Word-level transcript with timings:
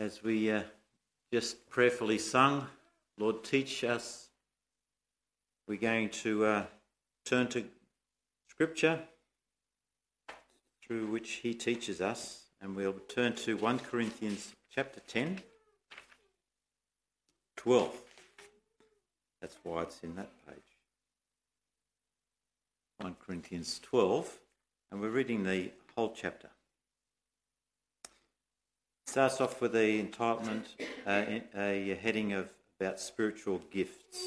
as 0.00 0.22
we 0.22 0.50
uh, 0.50 0.62
just 1.30 1.68
prayerfully 1.68 2.16
sung, 2.16 2.66
Lord, 3.18 3.44
teach 3.44 3.84
us. 3.84 4.30
We're 5.68 5.76
going 5.76 6.08
to 6.08 6.46
uh, 6.46 6.64
turn 7.26 7.48
to 7.48 7.66
Scripture 8.48 9.00
through 10.82 11.08
which 11.08 11.32
He 11.32 11.52
teaches 11.52 12.00
us, 12.00 12.44
and 12.62 12.74
we'll 12.74 12.94
turn 13.08 13.34
to 13.36 13.58
1 13.58 13.78
Corinthians 13.80 14.54
chapter 14.74 15.00
10, 15.00 15.42
12. 17.58 17.94
That's 19.42 19.56
why 19.62 19.82
it's 19.82 20.00
in 20.02 20.16
that 20.16 20.30
page. 20.48 20.56
1 23.00 23.16
Corinthians 23.26 23.78
12, 23.82 24.38
and 24.90 25.00
we're 25.02 25.10
reading 25.10 25.44
the 25.44 25.70
whole 25.94 26.14
chapter 26.16 26.48
starts 29.10 29.40
off 29.40 29.60
with 29.60 29.72
the 29.72 30.00
entitlement, 30.00 30.66
uh, 31.04 31.40
a 31.56 31.98
heading 32.00 32.32
of 32.32 32.48
about 32.78 33.00
spiritual 33.00 33.60
gifts, 33.72 34.18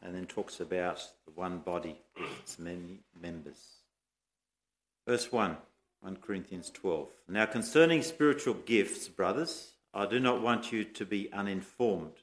and 0.00 0.14
then 0.14 0.24
talks 0.24 0.60
about 0.60 1.02
the 1.26 1.32
one 1.32 1.58
body 1.58 2.00
with 2.16 2.30
its 2.38 2.60
many 2.60 3.00
members. 3.20 3.78
Verse 5.08 5.32
1, 5.32 5.56
1 6.02 6.16
Corinthians 6.18 6.70
12. 6.70 7.08
Now, 7.28 7.44
concerning 7.46 8.04
spiritual 8.04 8.54
gifts, 8.54 9.08
brothers, 9.08 9.72
I 9.92 10.06
do 10.06 10.20
not 10.20 10.40
want 10.40 10.70
you 10.70 10.84
to 10.84 11.04
be 11.04 11.32
uninformed. 11.32 12.22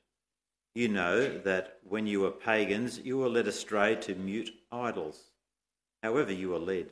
You 0.74 0.88
know 0.88 1.40
that 1.40 1.80
when 1.84 2.08
you 2.08 2.22
were 2.22 2.32
pagans, 2.32 3.00
you 3.04 3.18
were 3.18 3.28
led 3.28 3.50
astray 3.50 3.96
to 3.98 4.16
mute 4.16 4.52
idols. 4.72 5.32
However, 6.02 6.32
you 6.32 6.52
were 6.52 6.60
led. 6.60 6.92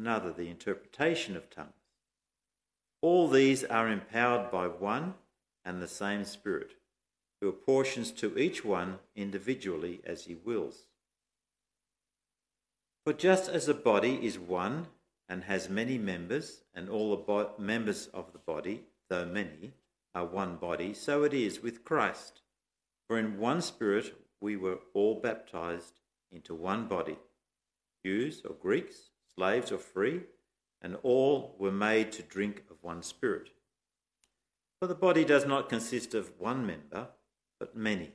another 0.00 0.32
the 0.32 0.48
interpretation 0.48 1.36
of 1.36 1.50
tongues. 1.50 1.74
All 3.02 3.28
these 3.28 3.64
are 3.64 3.86
empowered 3.86 4.50
by 4.50 4.66
one 4.66 5.12
and 5.62 5.82
the 5.82 5.88
same 5.88 6.24
Spirit, 6.24 6.70
who 7.40 7.50
apportions 7.50 8.10
to 8.12 8.38
each 8.38 8.64
one 8.64 8.98
individually 9.14 10.00
as 10.04 10.24
he 10.24 10.34
wills. 10.34 10.84
For 13.04 13.12
just 13.12 13.50
as 13.50 13.68
a 13.68 13.74
body 13.74 14.18
is 14.24 14.38
one 14.38 14.86
and 15.28 15.44
has 15.44 15.68
many 15.68 15.98
members, 15.98 16.62
and 16.74 16.88
all 16.88 17.10
the 17.10 17.22
bo- 17.22 17.52
members 17.58 18.08
of 18.14 18.32
the 18.32 18.38
body, 18.38 18.84
though 19.10 19.26
many, 19.26 19.72
are 20.14 20.24
one 20.24 20.56
body, 20.56 20.94
so 20.94 21.24
it 21.24 21.34
is 21.34 21.62
with 21.62 21.84
Christ. 21.84 22.40
For 23.06 23.18
in 23.18 23.38
one 23.38 23.60
Spirit 23.60 24.14
we 24.40 24.56
were 24.56 24.78
all 24.94 25.20
baptized 25.20 26.00
into 26.32 26.54
one 26.54 26.88
body, 26.88 27.18
Jews 28.02 28.42
or 28.48 28.54
Greeks 28.54 29.09
slaves 29.36 29.72
or 29.72 29.78
free, 29.78 30.22
and 30.82 30.96
all 31.02 31.54
were 31.58 31.72
made 31.72 32.12
to 32.12 32.22
drink 32.22 32.64
of 32.70 32.82
one 32.82 33.02
spirit. 33.02 33.50
For 34.80 34.86
the 34.86 34.94
body 34.94 35.24
does 35.24 35.46
not 35.46 35.68
consist 35.68 36.14
of 36.14 36.32
one 36.38 36.66
member, 36.66 37.08
but 37.58 37.76
many. 37.76 38.12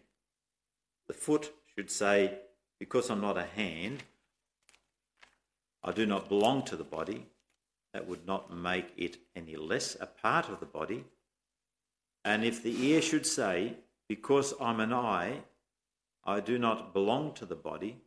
The 1.07 1.13
foot 1.13 1.53
should 1.75 1.91
say, 1.91 2.39
Because 2.79 3.09
I'm 3.09 3.21
not 3.21 3.37
a 3.37 3.43
hand, 3.43 4.03
I 5.83 5.91
do 5.91 6.05
not 6.05 6.27
belong 6.27 6.63
to 6.63 6.75
the 6.75 6.83
body. 6.83 7.27
That 7.93 8.07
would 8.07 8.25
not 8.25 8.51
make 8.51 8.87
it 8.97 9.17
any 9.35 9.55
less 9.55 9.95
a 10.01 10.07
part 10.07 10.49
of 10.49 10.59
the 10.59 10.65
body. 10.65 11.05
And 12.25 12.43
if 12.43 12.63
the 12.63 12.85
ear 12.87 13.01
should 13.01 13.27
say, 13.27 13.77
Because 14.09 14.53
I'm 14.59 14.79
an 14.79 14.91
eye, 14.91 15.43
I 16.25 16.39
do 16.39 16.57
not 16.57 16.93
belong 16.93 17.33
to 17.35 17.45
the 17.45 17.55
body, 17.55 18.01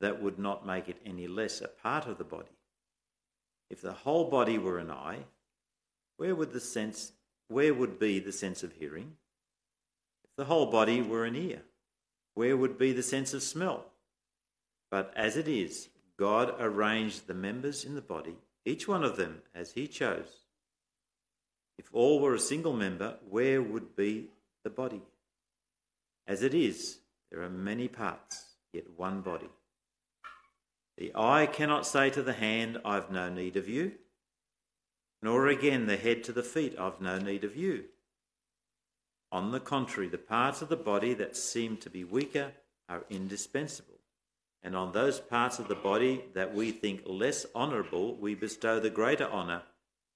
that 0.00 0.22
would 0.22 0.38
not 0.38 0.66
make 0.66 0.88
it 0.88 0.98
any 1.04 1.26
less 1.26 1.60
a 1.60 1.68
part 1.68 2.06
of 2.06 2.18
the 2.18 2.24
body. 2.24 2.56
If 3.70 3.82
the 3.82 3.92
whole 3.92 4.30
body 4.30 4.58
were 4.58 4.78
an 4.78 4.90
eye, 4.90 5.24
where 6.16 6.34
would 6.34 6.52
the 6.52 6.60
sense 6.60 7.12
where 7.48 7.72
would 7.72 7.98
be 7.98 8.18
the 8.18 8.32
sense 8.32 8.62
of 8.62 8.72
hearing? 8.72 9.16
If 10.24 10.36
the 10.36 10.44
whole 10.44 10.66
body 10.66 11.00
were 11.00 11.24
an 11.24 11.34
ear, 11.34 11.62
where 12.34 12.56
would 12.56 12.78
be 12.78 12.92
the 12.92 13.02
sense 13.02 13.32
of 13.32 13.42
smell? 13.42 13.86
But 14.90 15.12
as 15.16 15.36
it 15.36 15.48
is, 15.48 15.88
God 16.18 16.54
arranged 16.58 17.26
the 17.26 17.34
members 17.34 17.84
in 17.84 17.94
the 17.94 18.02
body, 18.02 18.36
each 18.64 18.86
one 18.86 19.02
of 19.02 19.16
them 19.16 19.42
as 19.54 19.72
he 19.72 19.86
chose. 19.86 20.44
If 21.78 21.88
all 21.92 22.20
were 22.20 22.34
a 22.34 22.40
single 22.40 22.74
member, 22.74 23.16
where 23.28 23.62
would 23.62 23.96
be 23.96 24.28
the 24.64 24.70
body? 24.70 25.02
As 26.26 26.42
it 26.42 26.52
is, 26.52 26.98
there 27.30 27.42
are 27.42 27.50
many 27.50 27.88
parts, 27.88 28.56
yet 28.72 28.84
one 28.96 29.20
body. 29.20 29.48
The 30.98 31.12
eye 31.14 31.46
cannot 31.46 31.86
say 31.86 32.10
to 32.10 32.24
the 32.24 32.32
hand, 32.32 32.80
I've 32.84 33.08
no 33.12 33.28
need 33.28 33.56
of 33.56 33.68
you, 33.68 33.92
nor 35.22 35.46
again 35.46 35.86
the 35.86 35.96
head 35.96 36.24
to 36.24 36.32
the 36.32 36.42
feet, 36.42 36.76
I've 36.76 37.00
no 37.00 37.18
need 37.20 37.44
of 37.44 37.54
you. 37.54 37.84
On 39.30 39.52
the 39.52 39.60
contrary, 39.60 40.08
the 40.08 40.18
parts 40.18 40.60
of 40.60 40.68
the 40.68 40.76
body 40.76 41.14
that 41.14 41.36
seem 41.36 41.76
to 41.78 41.90
be 41.90 42.02
weaker 42.02 42.50
are 42.88 43.04
indispensable, 43.10 44.00
and 44.64 44.74
on 44.74 44.90
those 44.90 45.20
parts 45.20 45.60
of 45.60 45.68
the 45.68 45.76
body 45.76 46.24
that 46.34 46.52
we 46.52 46.72
think 46.72 47.02
less 47.06 47.46
honourable, 47.54 48.16
we 48.16 48.34
bestow 48.34 48.80
the 48.80 48.90
greater 48.90 49.30
honour, 49.30 49.62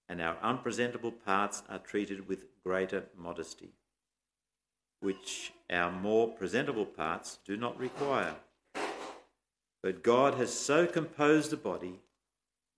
and 0.09 0.21
our 0.21 0.37
unpresentable 0.43 1.13
parts 1.13 1.63
are 1.69 1.79
treated 1.79 2.27
with 2.27 2.47
greater 2.65 3.05
modesty, 3.17 3.71
which 4.99 5.53
our 5.71 5.93
more 5.93 6.27
presentable 6.27 6.87
parts 6.87 7.39
do 7.45 7.57
not 7.57 7.79
require. 7.79 8.35
But 9.83 10.05
God 10.05 10.35
has 10.35 10.53
so 10.53 10.87
composed 10.87 11.51
the 11.51 11.57
body, 11.57 12.01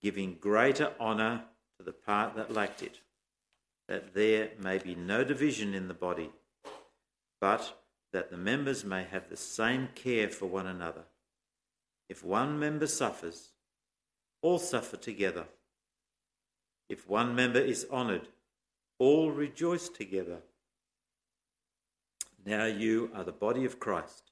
giving 0.01 0.37
greater 0.39 0.93
honour 0.99 1.43
to 1.77 1.83
the 1.83 1.93
part 1.93 2.35
that 2.35 2.51
lacked 2.51 2.81
it, 2.81 2.99
that 3.87 4.15
there 4.15 4.49
may 4.59 4.79
be 4.79 4.95
no 4.95 5.23
division 5.23 5.75
in 5.75 5.87
the 5.87 5.93
body, 5.93 6.31
but 7.39 7.79
that 8.11 8.31
the 8.31 8.37
members 8.37 8.83
may 8.83 9.03
have 9.03 9.29
the 9.29 9.37
same 9.37 9.89
care 9.93 10.29
for 10.29 10.47
one 10.47 10.65
another. 10.65 11.03
If 12.09 12.23
one 12.23 12.57
member 12.57 12.87
suffers, 12.87 13.51
all 14.41 14.57
suffer 14.57 14.97
together. 14.97 15.45
If 16.89 17.07
one 17.07 17.35
member 17.35 17.59
is 17.59 17.85
honoured, 17.91 18.29
all 18.99 19.31
rejoice 19.31 19.89
together. 19.89 20.39
Now 22.45 22.65
you 22.65 23.11
are 23.13 23.23
the 23.23 23.31
body 23.31 23.65
of 23.65 23.79
Christ 23.79 24.31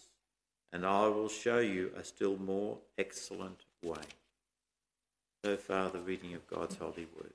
and 0.73 0.85
I 0.85 1.07
will 1.07 1.29
show 1.29 1.59
you 1.59 1.91
a 1.97 2.03
still 2.03 2.37
more 2.37 2.77
excellent 2.97 3.65
way. 3.83 4.01
So 5.43 5.57
far, 5.57 5.89
the 5.89 5.99
reading 5.99 6.33
of 6.35 6.47
God's 6.47 6.75
holy 6.75 7.07
word. 7.15 7.33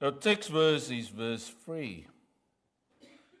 The 0.00 0.12
text 0.12 0.50
verse 0.50 0.90
is 0.90 1.08
verse 1.08 1.52
3. 1.64 2.06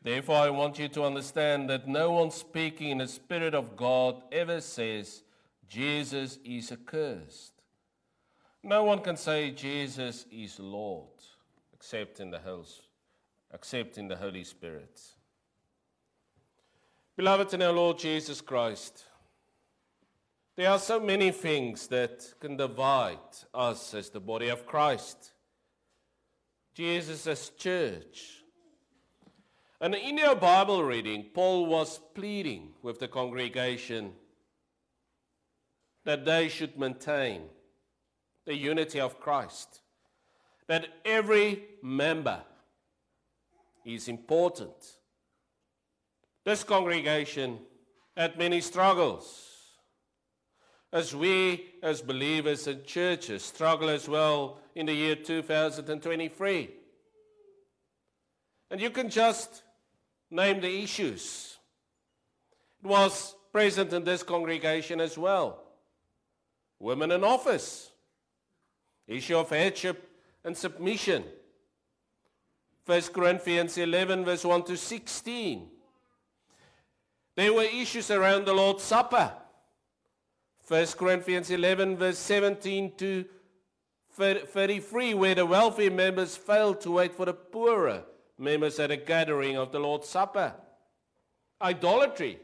Therefore, 0.02 0.36
I 0.36 0.50
want 0.50 0.78
you 0.78 0.88
to 0.88 1.04
understand 1.04 1.68
that 1.70 1.88
no 1.88 2.12
one 2.12 2.30
speaking 2.30 2.90
in 2.90 2.98
the 2.98 3.08
Spirit 3.08 3.54
of 3.54 3.76
God 3.76 4.22
ever 4.32 4.60
says 4.60 5.22
Jesus 5.68 6.38
is 6.44 6.72
accursed. 6.72 7.52
No 8.62 8.84
one 8.84 9.00
can 9.00 9.16
say 9.16 9.50
Jesus 9.50 10.26
is 10.30 10.58
Lord 10.58 11.08
except 11.72 12.20
in 12.20 12.30
the 12.30 12.38
Holy, 12.38 12.64
except 13.52 13.98
in 13.98 14.08
the 14.08 14.16
Holy 14.16 14.44
Spirit. 14.44 15.00
Beloved 17.18 17.52
in 17.52 17.62
our 17.62 17.72
Lord 17.72 17.98
Jesus 17.98 18.40
Christ, 18.40 19.02
there 20.54 20.70
are 20.70 20.78
so 20.78 21.00
many 21.00 21.32
things 21.32 21.88
that 21.88 22.32
can 22.38 22.56
divide 22.56 23.18
us 23.52 23.92
as 23.92 24.08
the 24.08 24.20
body 24.20 24.50
of 24.50 24.64
Christ. 24.64 25.32
Jesus 26.74 27.26
as 27.26 27.48
church. 27.58 28.44
And 29.80 29.96
in 29.96 30.20
our 30.20 30.36
Bible 30.36 30.84
reading, 30.84 31.26
Paul 31.34 31.66
was 31.66 31.98
pleading 32.14 32.74
with 32.82 33.00
the 33.00 33.08
congregation 33.08 34.12
that 36.04 36.24
they 36.24 36.48
should 36.48 36.78
maintain 36.78 37.42
the 38.46 38.54
unity 38.54 39.00
of 39.00 39.18
Christ, 39.18 39.80
that 40.68 40.86
every 41.04 41.64
member 41.82 42.42
is 43.84 44.06
important. 44.06 44.97
This 46.48 46.64
congregation 46.64 47.58
had 48.16 48.38
many 48.38 48.62
struggles 48.62 49.50
as 50.90 51.14
we, 51.14 51.74
as 51.82 52.00
believers 52.00 52.66
and 52.66 52.86
churches, 52.86 53.42
struggle 53.42 53.90
as 53.90 54.08
well 54.08 54.58
in 54.74 54.86
the 54.86 54.94
year 54.94 55.14
2023. 55.14 56.70
And 58.70 58.80
you 58.80 58.88
can 58.88 59.10
just 59.10 59.62
name 60.30 60.62
the 60.62 60.82
issues. 60.82 61.58
It 62.82 62.88
was 62.88 63.34
present 63.52 63.92
in 63.92 64.04
this 64.04 64.22
congregation 64.22 65.02
as 65.02 65.18
well. 65.18 65.62
Women 66.78 67.10
in 67.10 67.24
office, 67.24 67.90
issue 69.06 69.36
of 69.36 69.50
headship 69.50 70.08
and 70.42 70.56
submission. 70.56 71.24
1 72.86 73.02
Corinthians 73.12 73.76
11, 73.76 74.24
verse 74.24 74.46
1 74.46 74.64
to 74.64 74.78
16. 74.78 75.72
There 77.38 77.52
were 77.52 77.62
issues 77.62 78.10
around 78.10 78.46
the 78.46 78.52
Lord's 78.52 78.82
Supper. 78.82 79.32
1 80.66 80.86
Corinthians 80.98 81.52
11, 81.52 81.96
verse 81.96 82.18
17 82.18 82.96
to 82.96 83.24
33, 84.10 85.14
where 85.14 85.36
the 85.36 85.46
wealthy 85.46 85.88
members 85.88 86.36
failed 86.36 86.80
to 86.80 86.90
wait 86.90 87.14
for 87.14 87.26
the 87.26 87.34
poorer 87.34 88.02
members 88.38 88.80
at 88.80 88.90
a 88.90 88.96
gathering 88.96 89.56
of 89.56 89.70
the 89.70 89.78
Lord's 89.78 90.08
Supper. 90.08 90.52
Idolatry, 91.62 92.40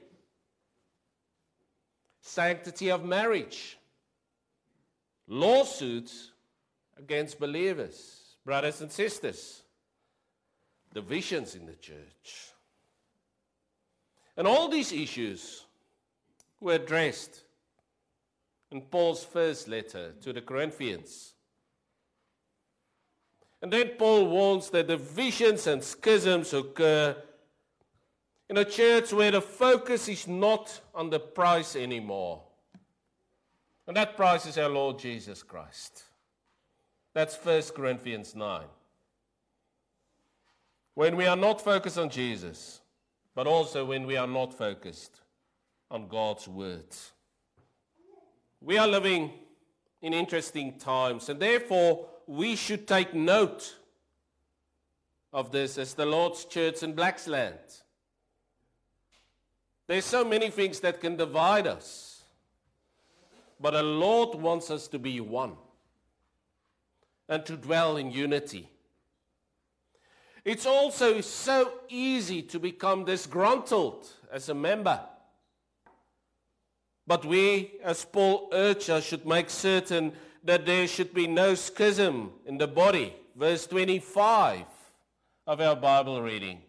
sanctity 2.20 2.92
of 2.92 3.04
marriage, 3.04 3.76
lawsuits 5.26 6.30
against 6.96 7.40
believers, 7.40 8.36
brothers 8.44 8.80
and 8.80 8.92
sisters, 8.92 9.64
divisions 10.92 11.56
in 11.56 11.66
the 11.66 11.74
church. 11.74 12.53
And 14.36 14.46
all 14.46 14.68
these 14.68 14.92
issues 14.92 15.64
were 16.60 16.74
addressed 16.74 17.42
in 18.70 18.80
Paul's 18.80 19.24
first 19.24 19.68
letter 19.68 20.12
to 20.22 20.32
the 20.32 20.40
Corinthians. 20.40 21.34
And 23.62 23.72
then 23.72 23.90
Paul 23.98 24.26
warns 24.26 24.68
that 24.70 24.88
divisions 24.88 25.66
and 25.66 25.82
schisms 25.82 26.52
occur 26.52 27.16
in 28.50 28.58
a 28.58 28.64
church 28.64 29.12
where 29.12 29.30
the 29.30 29.40
focus 29.40 30.08
is 30.08 30.28
not 30.28 30.80
on 30.94 31.08
the 31.10 31.20
price 31.20 31.76
anymore. 31.76 32.42
And 33.86 33.96
that 33.96 34.16
price 34.16 34.46
is 34.46 34.58
our 34.58 34.68
Lord 34.68 34.98
Jesus 34.98 35.42
Christ. 35.42 36.02
That's 37.14 37.36
1 37.36 37.62
Corinthians 37.74 38.34
9. 38.34 38.64
When 40.94 41.16
we 41.16 41.26
are 41.26 41.36
not 41.36 41.60
focused 41.60 41.98
on 41.98 42.10
Jesus, 42.10 42.80
but 43.34 43.46
also 43.46 43.84
when 43.84 44.06
we 44.06 44.16
are 44.16 44.26
not 44.26 44.56
focused 44.56 45.20
on 45.90 46.08
God's 46.08 46.46
words. 46.48 47.12
We 48.60 48.78
are 48.78 48.88
living 48.88 49.32
in 50.00 50.14
interesting 50.14 50.78
times, 50.78 51.28
and 51.28 51.40
therefore 51.40 52.06
we 52.26 52.56
should 52.56 52.86
take 52.86 53.14
note 53.14 53.76
of 55.32 55.50
this 55.50 55.78
as 55.78 55.94
the 55.94 56.06
Lord's 56.06 56.44
church 56.44 56.82
in 56.82 56.94
Blacksland. 56.94 57.82
There's 59.86 60.04
so 60.04 60.24
many 60.24 60.48
things 60.48 60.80
that 60.80 61.00
can 61.00 61.16
divide 61.16 61.66
us, 61.66 62.22
but 63.60 63.72
the 63.72 63.82
Lord 63.82 64.34
wants 64.36 64.70
us 64.70 64.88
to 64.88 64.98
be 64.98 65.20
one 65.20 65.56
and 67.28 67.44
to 67.46 67.56
dwell 67.56 67.96
in 67.96 68.10
unity. 68.10 68.70
It's 70.44 70.66
also 70.66 71.20
so 71.22 71.72
easy 71.88 72.42
to 72.42 72.58
become 72.58 73.04
disgruntled 73.04 74.06
as 74.30 74.48
a 74.48 74.54
member. 74.54 75.00
But 77.06 77.24
we, 77.24 77.72
as 77.82 78.04
Paul 78.04 78.50
urges 78.52 78.90
us, 78.90 79.04
should 79.04 79.26
make 79.26 79.48
certain 79.48 80.12
that 80.42 80.66
there 80.66 80.86
should 80.86 81.14
be 81.14 81.26
no 81.26 81.54
schism 81.54 82.32
in 82.44 82.58
the 82.58 82.68
body. 82.68 83.14
Verse 83.36 83.66
25 83.66 84.64
of 85.46 85.60
our 85.60 85.76
Bible 85.76 86.20
reading. 86.22 86.60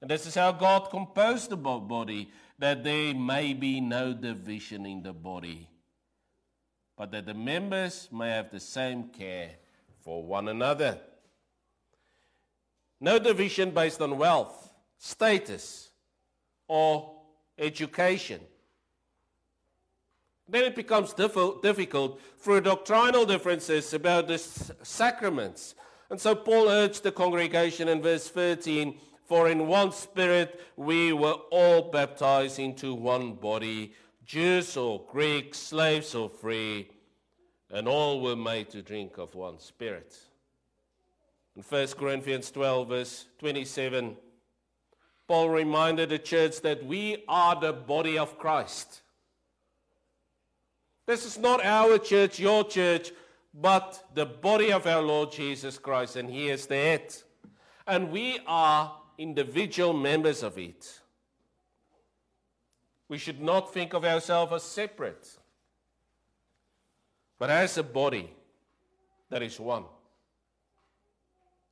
And 0.00 0.10
this 0.10 0.26
is 0.26 0.34
how 0.34 0.52
God 0.52 0.90
composed 0.90 1.50
the 1.50 1.56
body, 1.56 2.30
that 2.58 2.84
there 2.84 3.14
may 3.14 3.52
be 3.52 3.80
no 3.80 4.12
division 4.12 4.86
in 4.86 5.02
the 5.02 5.12
body, 5.12 5.68
but 6.96 7.10
that 7.10 7.26
the 7.26 7.34
members 7.34 8.08
may 8.12 8.30
have 8.30 8.50
the 8.50 8.60
same 8.60 9.08
care 9.08 9.50
for 10.00 10.22
one 10.22 10.48
another. 10.48 10.98
No 13.00 13.18
division 13.18 13.70
based 13.70 14.00
on 14.00 14.18
wealth, 14.18 14.72
status, 14.98 15.90
or 16.66 17.14
education 17.58 18.40
then 20.48 20.64
it 20.64 20.74
becomes 20.74 21.12
difficult 21.12 22.20
through 22.38 22.62
doctrinal 22.62 23.26
differences 23.26 23.92
about 23.92 24.28
the 24.28 24.38
sacraments. 24.38 25.74
And 26.10 26.18
so 26.18 26.34
Paul 26.34 26.68
urged 26.68 27.02
the 27.02 27.12
congregation 27.12 27.88
in 27.88 28.00
verse 28.00 28.28
13 28.30 28.98
For 29.26 29.48
in 29.48 29.66
one 29.66 29.92
spirit 29.92 30.58
we 30.76 31.12
were 31.12 31.36
all 31.50 31.90
baptized 31.90 32.58
into 32.58 32.94
one 32.94 33.34
body, 33.34 33.92
Jews 34.24 34.76
or 34.76 35.04
Greeks, 35.10 35.58
slaves 35.58 36.14
or 36.14 36.30
free, 36.30 36.88
and 37.70 37.86
all 37.86 38.22
were 38.22 38.36
made 38.36 38.70
to 38.70 38.80
drink 38.80 39.18
of 39.18 39.34
one 39.34 39.58
spirit. 39.58 40.16
In 41.58 41.64
1 41.64 41.88
Corinthians 41.98 42.52
12, 42.52 42.88
verse 42.88 43.26
27, 43.40 44.16
Paul 45.26 45.50
reminded 45.50 46.08
the 46.08 46.18
church 46.20 46.60
that 46.60 46.86
we 46.86 47.24
are 47.26 47.60
the 47.60 47.72
body 47.72 48.16
of 48.16 48.38
Christ. 48.38 49.02
This 51.04 51.26
is 51.26 51.36
not 51.36 51.64
our 51.64 51.98
church, 51.98 52.38
your 52.38 52.62
church, 52.62 53.10
but 53.52 54.04
the 54.14 54.24
body 54.24 54.70
of 54.70 54.86
our 54.86 55.02
Lord 55.02 55.32
Jesus 55.32 55.78
Christ, 55.78 56.14
and 56.14 56.30
He 56.30 56.48
is 56.48 56.66
the 56.66 56.76
head. 56.76 57.12
And 57.88 58.12
we 58.12 58.38
are 58.46 58.96
individual 59.18 59.92
members 59.92 60.44
of 60.44 60.58
it. 60.58 61.00
We 63.08 63.18
should 63.18 63.42
not 63.42 63.74
think 63.74 63.94
of 63.94 64.04
ourselves 64.04 64.52
as 64.52 64.62
separate, 64.62 65.28
but 67.36 67.50
as 67.50 67.76
a 67.78 67.82
body 67.82 68.30
that 69.28 69.42
is 69.42 69.58
one, 69.58 69.86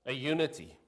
a 0.06 0.12
unity. 0.12 0.78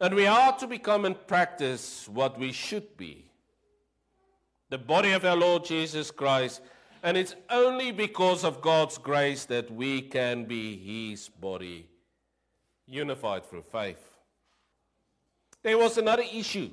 And 0.00 0.14
we 0.14 0.26
are 0.26 0.56
to 0.58 0.66
become 0.66 1.04
and 1.04 1.26
practice 1.26 2.08
what 2.08 2.38
we 2.38 2.52
should 2.52 2.96
be 2.96 3.26
the 4.70 4.78
body 4.78 5.10
of 5.10 5.24
our 5.24 5.36
Lord 5.36 5.64
Jesus 5.64 6.12
Christ 6.12 6.62
and 7.02 7.16
it's 7.16 7.34
only 7.48 7.92
because 7.92 8.44
of 8.44 8.60
God's 8.60 8.98
grace 8.98 9.46
that 9.46 9.70
we 9.70 10.02
can 10.02 10.44
be 10.44 10.76
His 11.10 11.28
body, 11.28 11.88
unified 12.86 13.46
through 13.46 13.62
faith. 13.62 14.10
There 15.62 15.78
was 15.78 15.96
another 15.96 16.24
issue 16.32 16.70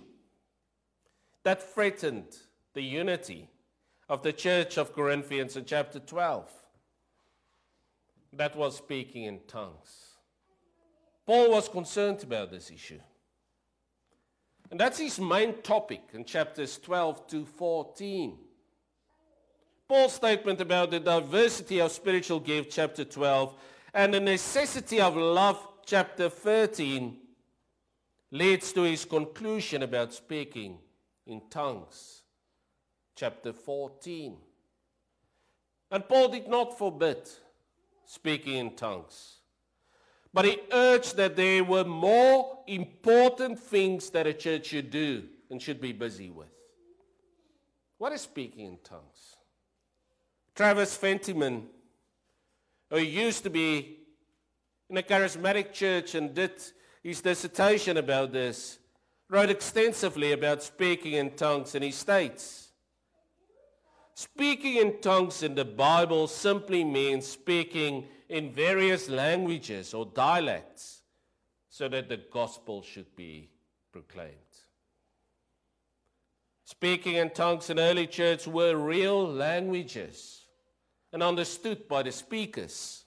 that 1.44 1.74
threatened 1.74 2.38
the 2.74 2.82
unity 2.82 3.50
of 4.10 4.22
the 4.22 4.34
church 4.34 4.78
of 4.78 4.94
Corinthians 4.94 5.56
in 5.56 5.66
chapter 5.66 6.00
12. 6.00 6.52
That 8.34 8.56
was 8.56 8.78
speaking 8.78 9.24
in 9.24 9.40
tongues. 9.48 10.07
Paul 11.28 11.52
was 11.52 11.68
concerned 11.68 12.24
about 12.24 12.52
this 12.52 12.72
issue. 12.72 13.02
And 14.72 14.80
that's 14.80 14.98
his 14.98 15.20
main 15.20 15.62
topic 15.62 16.02
in 16.14 16.24
chapters 16.24 16.78
12 16.80 17.28
to 17.28 17.46
14. 17.46 18.38
Paul's 19.90 20.14
statement 20.14 20.62
about 20.62 20.92
the 20.92 21.02
diversity 21.02 21.80
of 21.82 21.92
spiritual 21.92 22.40
gifts, 22.40 22.76
chapter 22.76 23.04
12, 23.04 23.54
and 23.94 24.14
the 24.14 24.20
necessity 24.22 25.02
of 25.02 25.18
love, 25.18 25.66
chapter 25.86 26.30
13, 26.30 27.18
leads 28.32 28.72
to 28.72 28.84
his 28.84 29.04
conclusion 29.04 29.84
about 29.84 30.14
speaking 30.14 30.78
in 31.26 31.42
tongues, 31.50 32.24
chapter 33.16 33.52
14. 33.52 34.38
And 35.92 36.08
Paul 36.08 36.30
did 36.30 36.48
not 36.48 36.78
forbid 36.78 37.30
speaking 38.06 38.56
in 38.56 38.76
tongues. 38.76 39.37
But 40.34 40.46
he 40.46 40.60
urged 40.72 41.18
that 41.18 41.36
there 41.36 41.64
were 41.64 41.84
more 41.84 42.60
important 42.68 43.60
things 43.60 44.10
that 44.12 44.28
a 44.28 44.34
church 44.34 44.68
should 44.68 44.90
do 44.92 45.24
and 45.50 45.62
should 45.62 45.82
be 45.82 45.94
busy 45.94 46.30
with. 46.30 46.48
What 47.98 48.12
is 48.14 48.22
speaking 48.22 48.66
in 48.66 48.78
tongues? 48.84 49.38
Travis 50.56 50.98
Fentiman, 50.98 51.64
who 52.90 53.00
used 53.00 53.44
to 53.44 53.50
be 53.50 54.00
in 54.90 54.98
a 54.98 55.02
charismatic 55.02 55.74
church 55.74 56.16
and 56.16 56.34
did 56.34 56.52
his 57.04 57.22
dissertation 57.22 57.98
about 57.98 58.32
this, 58.32 58.80
wrote 59.30 59.50
extensively 59.50 60.32
about 60.32 60.64
speaking 60.64 61.14
in 61.14 61.32
tongues, 61.32 61.76
and 61.76 61.84
he 61.84 61.92
states 61.92 62.68
Speaking 64.16 64.78
in 64.78 65.00
tongues 65.00 65.44
in 65.44 65.54
the 65.54 65.64
Bible 65.64 66.28
simply 66.28 66.84
means 66.84 67.28
speaking 67.28 68.08
in 68.30 68.52
various 68.52 69.10
languages 69.10 69.94
or 69.94 70.06
dialects 70.06 71.02
so 71.70 71.88
that 71.88 72.10
the 72.10 72.18
gospel 72.32 72.82
should 72.82 73.16
be 73.16 73.50
proclaimed. 73.92 74.34
Speaking 76.66 77.16
in 77.16 77.30
tongues 77.30 77.70
in 77.70 77.80
early 77.80 78.08
church 78.08 78.46
were 78.46 78.76
real 78.76 79.26
languages 79.26 80.42
and 81.14 81.24
understood 81.24 81.88
by 81.88 82.04
the 82.04 82.12
speakers. 82.12 83.06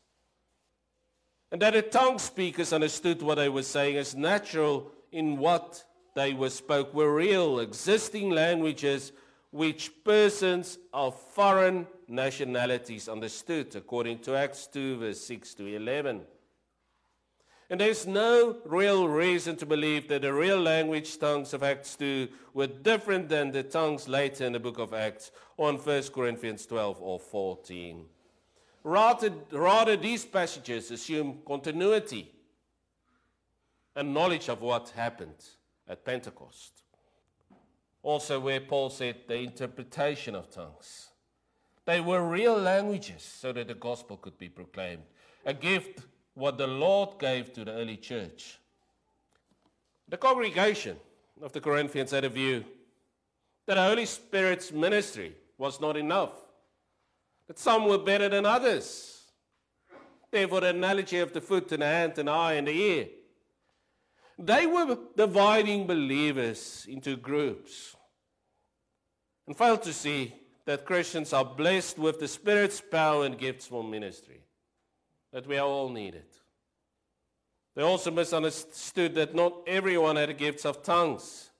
And 1.53 1.61
that 1.61 1.75
the 1.75 1.83
tongue 1.83 2.19
speakers 2.19 2.73
understood 2.73 3.21
what 3.21 3.35
they 3.35 3.49
were 3.49 3.63
saying 3.63 3.97
is 3.97 4.15
natural 4.15 4.91
in 5.13 5.37
what 5.37 5.85
they 6.15 6.33
were 6.33 6.51
spoke 6.51 6.95
were 6.95 7.15
real, 7.15 7.61
existing 7.61 8.31
languages 8.31 9.13
which 9.51 10.05
persons 10.05 10.79
of 10.93 11.19
foreign 11.33 11.87
nationalities 12.07 13.09
understood, 13.09 13.75
according 13.75 14.21
to 14.21 14.37
Acts 14.37 14.67
2, 14.69 14.99
verse 14.99 15.21
6 15.21 15.55
to 15.55 15.67
11. 15.67 16.23
And 17.69 17.81
there's 17.81 18.05
no 18.05 18.57
real 18.65 19.09
reason 19.09 19.57
to 19.57 19.67
believe 19.67 20.09
that 20.09 20.23
the 20.23 20.33
real 20.33 20.61
language 20.61 21.19
tongues 21.19 21.55
of 21.55 21.63
Acts 21.63 21.95
2 21.97 22.29
were 22.53 22.67
different 22.67 23.29
than 23.29 23.53
the 23.53 23.63
tongues 23.63 24.09
later 24.09 24.45
in 24.45 24.53
the 24.53 24.59
book 24.59 24.79
of 24.79 24.93
Acts 24.93 25.31
on 25.57 25.77
in 25.77 25.81
1 25.81 26.03
Corinthians 26.13 26.67
12 26.67 27.01
or 27.01 27.21
14. 27.21 28.07
Rather, 28.83 29.33
rather, 29.53 29.97
these 29.97 30.25
passages 30.25 30.91
assume 30.91 31.39
continuity 31.47 32.33
and 33.95 34.15
knowledge 34.15 34.49
of 34.49 34.63
what 34.63 34.89
happened 34.91 35.45
at 35.87 36.05
Pentecost. 36.05 36.83
Also, 38.03 38.41
where 38.41 38.61
Paul 38.61 38.91
said 38.91 39.17
the 39.29 39.37
interpretation 39.37 40.35
of 40.35 40.51
tongues. 40.51 41.09
They 41.85 42.01
were 42.01 42.27
real 42.27 42.57
languages 42.57 43.23
so 43.23 43.53
that 43.53 43.69
the 43.69 43.75
gospel 43.75 44.17
could 44.17 44.39
be 44.39 44.49
proclaimed. 44.49 45.03
A 45.45 45.53
gift 45.53 46.07
what 46.35 46.57
the 46.57 46.67
Lord 46.67 47.19
gave 47.19 47.53
to 47.53 47.65
the 47.65 47.73
early 47.73 47.97
church. 47.97 48.59
The 50.09 50.17
congregation 50.17 50.97
of 51.43 51.53
the 51.53 51.61
Corinthians 51.61 52.11
had 52.11 52.25
a 52.25 52.29
view 52.29 52.65
that 53.67 53.75
the 53.75 53.83
Holy 53.83 54.07
Spirit's 54.07 54.73
ministry 54.73 55.35
was 55.59 55.81
not 55.81 55.97
enough, 55.97 56.33
that 57.47 57.59
some 57.59 57.87
were 57.87 57.99
better 57.99 58.29
than 58.29 58.47
others. 58.47 59.25
Therefore, 60.31 60.61
the 60.61 60.69
analogy 60.69 61.19
of 61.19 61.33
the 61.33 61.41
foot 61.41 61.71
and 61.73 61.83
the 61.83 61.87
hand 61.87 62.19
and 62.19 62.31
eye 62.31 62.55
and 62.55 62.67
the 62.67 62.73
ear 62.73 63.09
they 64.41 64.67
were 64.67 64.99
dividing 65.17 65.87
believers 65.87 66.87
into 66.89 67.17
groups 67.17 67.95
and 69.47 69.57
failed 69.57 69.83
to 69.83 69.93
see 69.93 70.35
that 70.65 70.85
Christians 70.85 71.33
are 71.33 71.45
blessed 71.45 71.99
with 71.99 72.21
the 72.21 72.29
Spirit's 72.29 72.81
power 72.81 73.25
and 73.25 73.39
gifts 73.39 73.67
for 73.67 73.85
ministry, 73.85 74.41
that 75.33 75.47
we 75.47 75.59
all 75.59 75.89
needed. 75.89 76.25
They 77.75 77.83
also 77.83 78.11
misunderstood 78.11 79.15
that 79.15 79.35
not 79.35 79.55
everyone 79.67 80.17
had 80.17 80.37
gifts 80.39 80.65
of 80.65 80.83
tongues. 80.83 81.51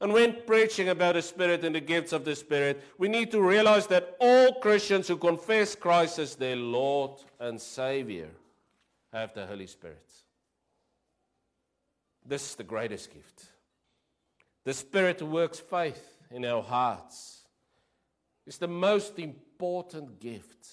And 0.00 0.12
when 0.12 0.42
preaching 0.46 0.88
about 0.88 1.14
the 1.14 1.22
Spirit 1.22 1.64
and 1.64 1.74
the 1.74 1.80
gifts 1.80 2.12
of 2.12 2.24
the 2.24 2.34
Spirit, 2.34 2.82
we 2.98 3.08
need 3.08 3.30
to 3.30 3.40
realize 3.40 3.86
that 3.88 4.16
all 4.20 4.54
Christians 4.54 5.08
who 5.08 5.16
confess 5.16 5.74
Christ 5.74 6.18
as 6.18 6.34
their 6.34 6.56
Lord 6.56 7.12
and 7.38 7.60
Savior 7.60 8.30
have 9.12 9.32
the 9.32 9.46
Holy 9.46 9.66
Spirit. 9.66 10.21
This 12.24 12.50
is 12.50 12.54
the 12.54 12.64
greatest 12.64 13.12
gift. 13.12 13.44
The 14.64 14.74
Spirit 14.74 15.22
works 15.22 15.58
faith 15.58 16.18
in 16.30 16.44
our 16.44 16.62
hearts. 16.62 17.40
It's 18.46 18.58
the 18.58 18.68
most 18.68 19.18
important 19.18 20.20
gift. 20.20 20.66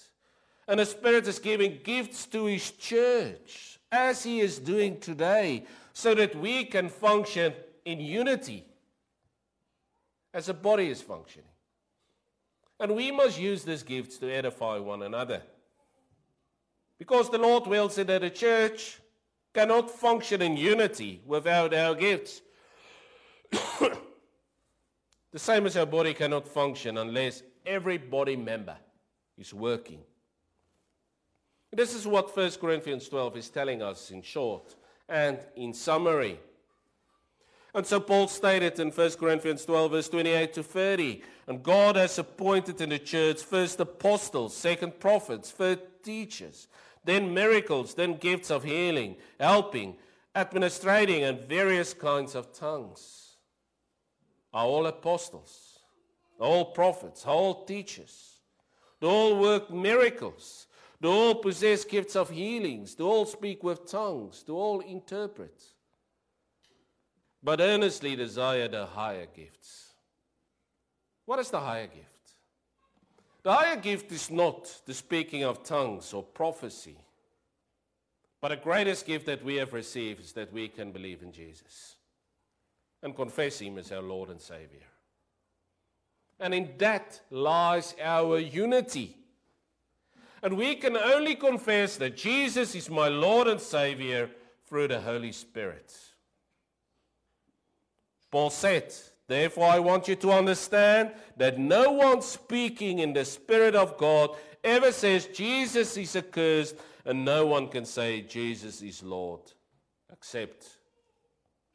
And 0.68 0.80
the 0.80 0.86
Spirit 0.86 1.28
is 1.28 1.40
giving 1.40 1.80
gifts 1.84 2.26
to 2.28 2.46
His 2.46 2.72
church, 2.72 3.80
as 3.92 4.24
He 4.24 4.40
is 4.40 4.60
doing 4.60 5.00
today, 5.00 5.66
so 5.94 6.14
that 6.16 6.36
we 6.36 6.66
can 6.66 6.90
function 6.90 7.54
in 7.86 8.00
unity 8.00 8.66
as 10.34 10.50
a 10.50 10.54
body 10.54 10.90
is 10.90 11.02
functioning. 11.02 11.50
And 12.80 12.96
we 12.96 13.12
must 13.12 13.40
use 13.40 13.64
these 13.64 13.84
gifts 13.84 14.18
to 14.20 14.32
edify 14.32 14.78
one 14.78 15.02
another. 15.02 15.42
Because 16.98 17.30
the 17.30 17.38
Lord 17.38 17.68
wills 17.68 17.98
it 17.98 18.08
that 18.08 18.24
a 18.24 18.30
church 18.30 19.00
cannot 19.54 19.90
function 19.90 20.42
in 20.42 20.58
unity 20.58 21.22
without 21.26 21.74
our 21.74 21.96
gifts. 21.96 22.42
the 23.52 23.98
same 25.38 25.66
as 25.66 25.76
our 25.76 25.86
body 25.86 26.14
cannot 26.14 26.48
function 26.48 26.98
unless 26.98 27.44
every 27.66 27.98
body 27.98 28.36
member 28.36 28.78
is 29.38 29.54
working. 29.54 30.00
This 31.72 31.94
is 31.94 32.08
what 32.08 32.36
1 32.36 32.52
Corinthians 32.60 33.08
12 33.10 33.38
is 33.38 33.50
telling 33.50 33.82
us 33.82 34.12
in 34.12 34.22
short 34.22 34.76
and 35.08 35.40
in 35.56 35.74
summary. 35.74 36.40
And 37.74 37.86
so 37.86 38.00
Paul 38.00 38.28
stated 38.28 38.80
in 38.80 38.90
1 38.90 39.12
Corinthians 39.12 39.66
12, 39.66 39.92
verse 39.92 40.10
28 40.10 40.54
to 40.54 40.64
30, 40.64 41.22
and 41.48 41.62
God 41.62 41.96
has 41.96 42.18
appointed 42.18 42.82
in 42.82 42.90
the 42.90 42.98
church 42.98 43.44
first 43.44 43.80
apostles, 43.80 44.58
second 44.58 45.00
prophets, 45.00 45.52
third 45.52 45.80
teachers, 46.04 46.68
then 47.04 47.34
miracles, 47.34 47.94
then 47.94 48.18
gifts 48.18 48.52
of 48.52 48.64
healing, 48.64 49.16
helping, 49.40 49.96
administrating, 50.36 51.24
and 51.24 51.48
various 51.48 51.94
kinds 51.94 52.36
of 52.36 52.54
tongues. 52.54 53.38
Are 54.54 54.66
all 54.66 54.88
apostles, 54.88 55.80
all 56.40 56.66
prophets, 56.66 57.26
all 57.26 57.66
teachers. 57.66 58.40
They 59.00 59.08
all 59.08 59.40
work 59.40 59.72
miracles. 59.72 60.68
They 61.00 61.08
all 61.08 61.36
possess 61.36 61.86
gifts 61.86 62.16
of 62.16 62.30
healings. 62.30 62.96
They 62.96 63.04
all 63.04 63.26
speak 63.26 63.64
with 63.64 63.90
tongues. 63.90 64.44
They 64.46 64.52
all 64.52 64.82
interpret. 64.82 65.64
But 67.42 67.62
earnestly 67.62 68.16
desire 68.16 68.68
the 68.68 68.86
higher 68.86 69.28
gifts. 69.28 69.94
What 71.26 71.40
is 71.40 71.50
the 71.50 71.60
higher 71.60 71.88
gift? 71.88 72.19
The 73.44 73.54
higher 73.54 73.78
gift 73.78 74.12
is 74.12 74.30
not 74.30 74.82
the 74.86 74.94
speaking 74.94 75.44
of 75.44 75.64
tongues 75.64 76.14
or 76.14 76.24
prophecy, 76.24 76.98
but 78.42 78.50
the 78.50 78.58
greatest 78.58 79.06
gift 79.06 79.26
that 79.28 79.44
we 79.44 79.56
have 79.56 79.74
received 79.74 80.22
is 80.22 80.34
that 80.34 80.52
we 80.52 80.68
can 80.68 80.92
believe 80.92 81.22
in 81.22 81.32
Jesus 81.32 81.96
and 83.02 83.16
confess 83.16 83.60
Him 83.60 83.78
as 83.78 83.92
our 83.92 84.02
Lord 84.02 84.30
and 84.30 84.42
Savior. 84.42 84.88
And 86.40 86.54
in 86.54 86.70
that 86.78 87.20
lies 87.30 87.96
our 88.02 88.40
unity. 88.40 89.16
And 90.42 90.56
we 90.56 90.76
can 90.76 90.96
only 90.96 91.36
confess 91.36 91.98
that 91.98 92.16
Jesus 92.16 92.76
is 92.76 92.90
my 92.90 93.10
Lord 93.10 93.48
and 93.48 93.60
Savior 93.60 94.30
through 94.68 94.88
the 94.88 95.02
Holy 95.02 95.34
Spirit. 95.34 95.94
Paul 98.32 98.50
said, 98.50 98.94
Therefore, 99.30 99.66
I 99.66 99.78
want 99.78 100.08
you 100.08 100.16
to 100.16 100.32
understand 100.32 101.12
that 101.38 101.60
no 101.60 101.92
one 101.92 102.24
speaking 102.24 102.98
in 102.98 103.14
the 103.14 103.24
Spirit 103.24 103.76
of 103.76 103.96
God 103.96 104.32
ever 104.64 104.92
says 104.92 105.28
Jesus 105.28 105.96
is 105.98 106.16
accursed, 106.16 106.76
and 107.06 107.24
no 107.24 107.46
one 107.46 107.68
can 107.68 107.86
say 107.86 108.22
Jesus 108.22 108.82
is 108.82 109.04
Lord 109.04 109.42
except 110.12 110.66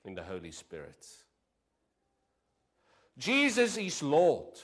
in 0.04 0.16
the 0.16 0.22
Holy 0.24 0.50
Spirit. 0.50 1.06
Jesus 3.16 3.76
is 3.76 4.02
Lord 4.02 4.58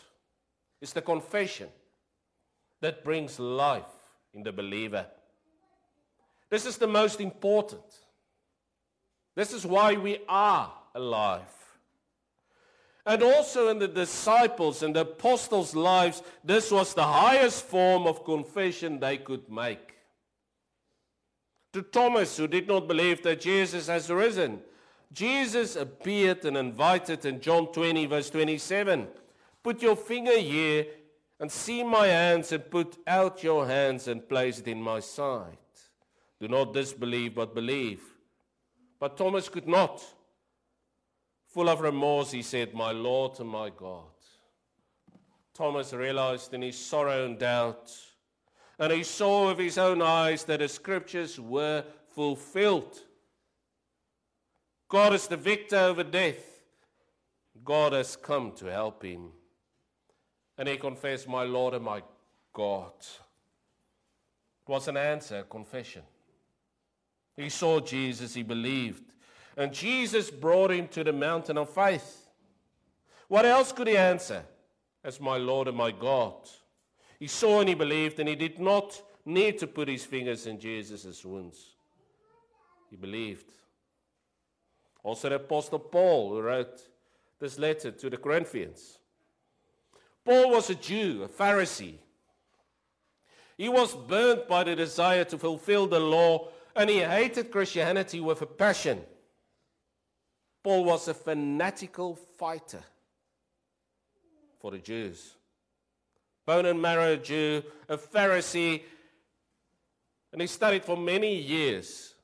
is 0.81 0.93
the 0.93 1.01
confession 1.01 1.69
that 2.81 3.05
brings 3.05 3.39
life 3.39 3.85
in 4.35 4.43
the 4.43 4.51
believer. 4.51 5.07
This 6.51 6.67
is 6.67 6.77
the 6.77 6.89
most 6.89 7.21
important. 7.21 7.85
This 9.37 9.53
is 9.53 9.65
why 9.65 9.95
we 9.95 10.19
are 10.29 10.73
alive. 10.93 11.60
And 13.07 13.23
also 13.23 13.69
in 13.69 13.79
the 13.79 13.89
disciples 13.89 14.83
and 14.83 14.95
the 14.95 15.01
apostles' 15.01 15.75
lives, 15.75 16.23
this 16.45 16.71
was 16.71 16.95
the 16.95 17.05
highest 17.05 17.65
form 17.65 18.07
of 18.07 18.25
confession 18.25 19.01
they 19.01 19.17
could 19.17 19.51
make. 19.51 19.95
To 21.73 21.83
Thomas, 21.83 22.37
who 22.37 22.49
did 22.49 22.69
not 22.69 22.89
believe 22.89 23.23
that 23.23 23.41
Jesus 23.41 23.87
has 23.87 24.11
risen, 24.11 24.61
Jesus 25.13 25.77
appeared 25.77 26.45
and 26.45 26.57
invited 26.57 27.25
in 27.25 27.41
John 27.41 27.73
20, 27.73 28.07
verse 28.07 28.31
27 28.31 29.09
Put 29.63 29.83
your 29.83 29.97
finger 29.97 30.39
here 30.39 30.87
and 31.39 31.51
see 31.51 31.83
my 31.83 32.07
hands, 32.07 32.53
and 32.53 32.71
put 32.71 32.99
out 33.07 33.43
your 33.43 33.67
hands 33.67 34.09
and 34.09 34.29
place 34.29 34.59
it 34.59 34.69
in 34.69 34.81
my 34.81 35.01
side. 35.01 35.57
Do 36.39 36.49
not 36.49 36.75
disbelieve, 36.75 37.35
but 37.35 37.55
believe. 37.55 38.03
But 38.99 39.17
Thomas 39.17 39.49
could 39.49 39.67
not. 39.67 40.05
Full 41.51 41.69
of 41.69 41.81
remorse, 41.81 42.31
he 42.31 42.43
said, 42.43 42.75
My 42.75 42.93
Lord 42.93 43.41
and 43.41 43.49
my 43.49 43.71
God. 43.71 44.05
Thomas 45.53 45.93
realized 45.93 46.55
in 46.55 46.63
his 46.63 46.79
sorrow 46.79 47.27
and 47.27 47.39
doubt, 47.39 47.93
and 48.79 48.93
he 48.93 49.03
saw 49.03 49.49
with 49.49 49.59
his 49.59 49.77
own 49.77 50.01
eyes 50.01 50.45
that 50.45 50.61
the 50.61 50.69
scriptures 50.69 51.39
were 51.39 51.85
fulfilled. 52.15 52.99
God 54.89 55.13
is 55.13 55.27
the 55.27 55.37
victor 55.37 55.77
over 55.77 56.05
death. 56.05 56.63
God 57.65 57.93
has 57.93 58.17
come 58.17 58.53
to 58.53 58.67
help 58.67 59.03
him. 59.03 59.31
And 60.57 60.69
he 60.69 60.77
confessed, 60.77 61.29
My 61.29 61.43
Lord 61.45 61.75
and 61.75 61.85
my 61.85 62.03
God. 62.53 62.93
It 63.01 64.71
was 64.71 64.89
an 64.89 64.97
answer, 64.97 65.43
confession. 65.43 66.03
He 67.37 67.49
saw 67.49 67.81
Jesus, 67.81 68.35
he 68.35 68.43
believed. 68.43 69.15
And 69.57 69.73
Jesus 69.73 70.31
brought 70.31 70.71
him 70.71 70.89
to 70.89 71.05
the 71.05 71.13
mountain 71.13 71.59
of 71.59 71.71
faith. 71.71 72.29
What 73.29 73.45
else 73.45 73.73
could 73.73 73.89
he 73.89 73.97
answer? 73.97 74.43
As 75.05 75.21
my 75.21 75.37
Lord 75.37 75.69
and 75.69 75.77
my 75.77 75.91
God. 75.91 76.35
He 77.19 77.27
saw 77.27 77.61
and 77.61 77.69
he 77.69 77.75
believed, 77.75 78.19
and 78.19 78.29
he 78.29 78.35
did 78.35 78.59
not 78.59 79.01
need 79.25 79.59
to 79.59 79.67
put 79.67 79.89
his 79.89 80.05
fingers 80.05 80.47
in 80.47 80.59
Jesus' 80.59 81.25
wounds. 81.25 81.75
He 82.89 82.97
believed. 82.97 83.47
Also, 85.03 85.29
the 85.29 85.37
Apostle 85.37 85.79
Paul, 85.79 86.31
who 86.31 86.41
wrote 86.41 86.83
this 87.39 87.59
letter 87.59 87.91
to 87.91 88.11
the 88.11 88.17
Corinthians. 88.17 88.99
Paul 90.25 90.51
was 90.51 90.69
a 90.71 90.75
Jew, 90.75 91.23
a 91.25 91.29
Pharisee. 91.29 91.99
He 93.57 93.69
was 93.69 93.95
burnt 93.95 94.49
by 94.49 94.65
the 94.65 94.77
desire 94.77 95.25
to 95.25 95.39
fulfill 95.39 95.87
the 95.87 96.01
law, 96.01 96.49
and 96.75 96.89
he 96.89 97.01
hated 97.01 97.51
Christianity 97.51 98.21
with 98.21 98.43
a 98.43 98.47
passion. 98.47 99.01
Paul 100.63 100.85
was 100.85 101.09
a 101.09 101.15
fanatical 101.15 102.15
fighter 102.15 102.83
for 104.61 104.71
the 104.71 104.79
Jews. 104.79 105.35
Bone 106.45 106.67
and 106.67 106.81
marrow 106.81 107.17
Jew, 107.17 107.63
a 107.89 107.97
Pharisee, 107.97 108.83
and 110.33 110.41
he 110.41 110.47
studied 110.47 110.85
for 110.85 110.97
many 110.97 111.35
years 111.37 112.15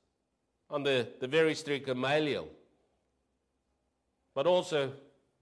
under 0.70 1.06
the 1.18 1.26
very 1.26 1.54
strict 1.54 1.86
Gamaliel. 1.86 2.48
But 4.34 4.46
also, 4.46 4.92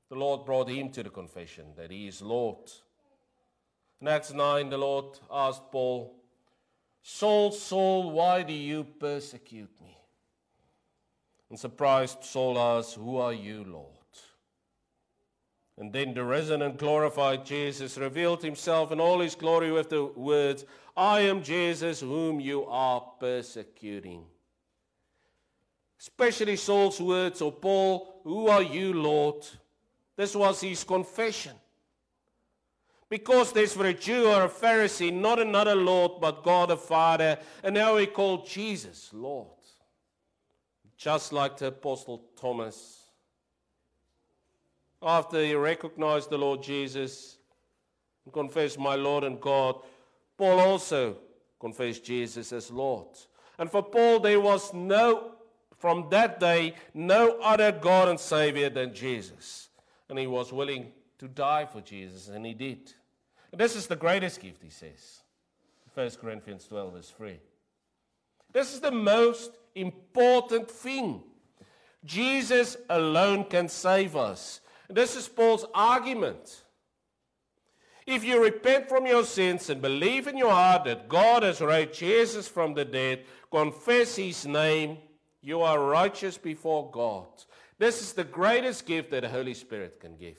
the 0.08 0.14
Lord 0.14 0.44
brought 0.44 0.68
him 0.68 0.90
to 0.90 1.02
the 1.02 1.10
confession 1.10 1.66
that 1.76 1.90
he 1.90 2.06
is 2.06 2.22
Lord. 2.22 2.70
In 4.00 4.08
Acts 4.08 4.32
9, 4.32 4.70
the 4.70 4.78
Lord 4.78 5.18
asked 5.30 5.70
Paul, 5.72 6.14
Saul, 7.02 7.52
Saul, 7.52 8.10
why 8.12 8.42
do 8.42 8.52
you 8.52 8.84
persecute 8.84 9.80
me? 9.82 9.96
And 11.54 11.60
surprised, 11.60 12.24
Saul 12.24 12.58
asked, 12.58 12.96
Who 12.96 13.16
are 13.18 13.32
you, 13.32 13.62
Lord? 13.64 13.86
And 15.78 15.92
then 15.92 16.12
the 16.12 16.24
risen 16.24 16.62
and 16.62 16.76
glorified 16.76 17.46
Jesus 17.46 17.96
revealed 17.96 18.42
himself 18.42 18.90
in 18.90 19.00
all 19.00 19.20
his 19.20 19.36
glory 19.36 19.70
with 19.70 19.88
the 19.88 20.04
words, 20.04 20.64
I 20.96 21.20
am 21.20 21.44
Jesus 21.44 22.00
whom 22.00 22.40
you 22.40 22.64
are 22.64 23.00
persecuting 23.20 24.24
especially 26.04 26.56
Saul's 26.56 27.00
words, 27.00 27.40
or 27.40 27.50
Paul, 27.50 28.20
who 28.24 28.48
are 28.48 28.62
you, 28.62 28.92
Lord? 28.92 29.46
This 30.16 30.36
was 30.36 30.60
his 30.60 30.84
confession. 30.84 31.52
Because 33.08 33.52
there's 33.52 33.72
for 33.72 33.86
a 33.86 33.94
Jew 33.94 34.26
or 34.26 34.44
a 34.44 34.48
Pharisee 34.48 35.10
not 35.10 35.38
another 35.38 35.74
Lord 35.74 36.20
but 36.20 36.42
God 36.42 36.68
the 36.68 36.76
Father, 36.76 37.38
and 37.62 37.74
now 37.74 37.96
he 37.96 38.04
called 38.06 38.46
Jesus 38.46 39.08
Lord. 39.14 39.63
Just 40.96 41.32
like 41.32 41.56
the 41.56 41.68
Apostle 41.68 42.22
Thomas. 42.36 43.00
After 45.02 45.42
he 45.44 45.54
recognized 45.54 46.30
the 46.30 46.38
Lord 46.38 46.62
Jesus 46.62 47.36
and 48.24 48.32
confessed, 48.32 48.78
My 48.78 48.94
Lord 48.94 49.24
and 49.24 49.40
God, 49.40 49.76
Paul 50.38 50.60
also 50.60 51.16
confessed 51.60 52.04
Jesus 52.04 52.52
as 52.52 52.70
Lord. 52.70 53.08
And 53.58 53.70
for 53.70 53.82
Paul, 53.82 54.20
there 54.20 54.40
was 54.40 54.72
no 54.72 55.34
from 55.84 56.06
that 56.08 56.40
day, 56.40 56.74
no 56.94 57.38
other 57.42 57.70
God 57.70 58.08
and 58.08 58.18
Savior 58.18 58.70
than 58.70 58.94
Jesus. 58.94 59.68
And 60.08 60.18
he 60.18 60.26
was 60.26 60.50
willing 60.50 60.92
to 61.18 61.28
die 61.28 61.66
for 61.66 61.82
Jesus, 61.82 62.28
and 62.28 62.46
he 62.46 62.54
did. 62.54 62.94
And 63.52 63.60
this 63.60 63.76
is 63.76 63.86
the 63.86 63.94
greatest 63.94 64.40
gift, 64.40 64.62
he 64.62 64.70
says. 64.70 65.20
1 65.92 66.10
Corinthians 66.20 66.66
12, 66.68 66.92
verse 66.94 67.12
3. 67.16 67.38
This 68.50 68.72
is 68.72 68.80
the 68.80 68.90
most 68.90 69.52
important 69.74 70.70
thing. 70.70 71.22
Jesus 72.04 72.76
alone 72.88 73.44
can 73.44 73.68
save 73.68 74.16
us. 74.16 74.60
This 74.88 75.16
is 75.16 75.28
Paul's 75.28 75.64
argument. 75.74 76.64
If 78.06 78.22
you 78.22 78.42
repent 78.42 78.88
from 78.88 79.06
your 79.06 79.24
sins 79.24 79.70
and 79.70 79.80
believe 79.80 80.26
in 80.26 80.36
your 80.36 80.50
heart 80.50 80.84
that 80.84 81.08
God 81.08 81.42
has 81.42 81.62
raised 81.62 81.94
Jesus 81.94 82.46
from 82.46 82.74
the 82.74 82.84
dead, 82.84 83.24
confess 83.50 84.16
his 84.16 84.46
name, 84.46 84.98
you 85.40 85.62
are 85.62 85.82
righteous 85.82 86.36
before 86.36 86.90
God. 86.90 87.26
This 87.78 88.02
is 88.02 88.12
the 88.12 88.24
greatest 88.24 88.86
gift 88.86 89.10
that 89.10 89.22
the 89.22 89.28
Holy 89.28 89.54
Spirit 89.54 90.00
can 90.00 90.16
give. 90.16 90.38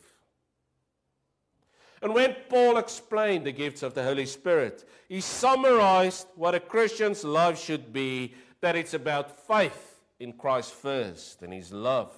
And 2.02 2.14
when 2.14 2.36
Paul 2.50 2.78
explained 2.78 3.46
the 3.46 3.52
gifts 3.52 3.82
of 3.82 3.96
the 3.96 4.04
Holy 4.04 4.28
Spirit, 4.28 4.88
he 5.10 5.22
summarized 5.22 6.28
what 6.36 6.54
a 6.54 6.60
Christian's 6.60 7.24
life 7.24 7.60
should 7.60 7.92
be 7.92 8.36
that 8.62 8.76
it's 8.76 8.94
about 8.94 9.46
faith 9.48 10.00
in 10.20 10.34
Christ 10.34 10.74
first 10.74 11.42
and 11.42 11.54
his 11.54 11.72
love. 11.72 12.12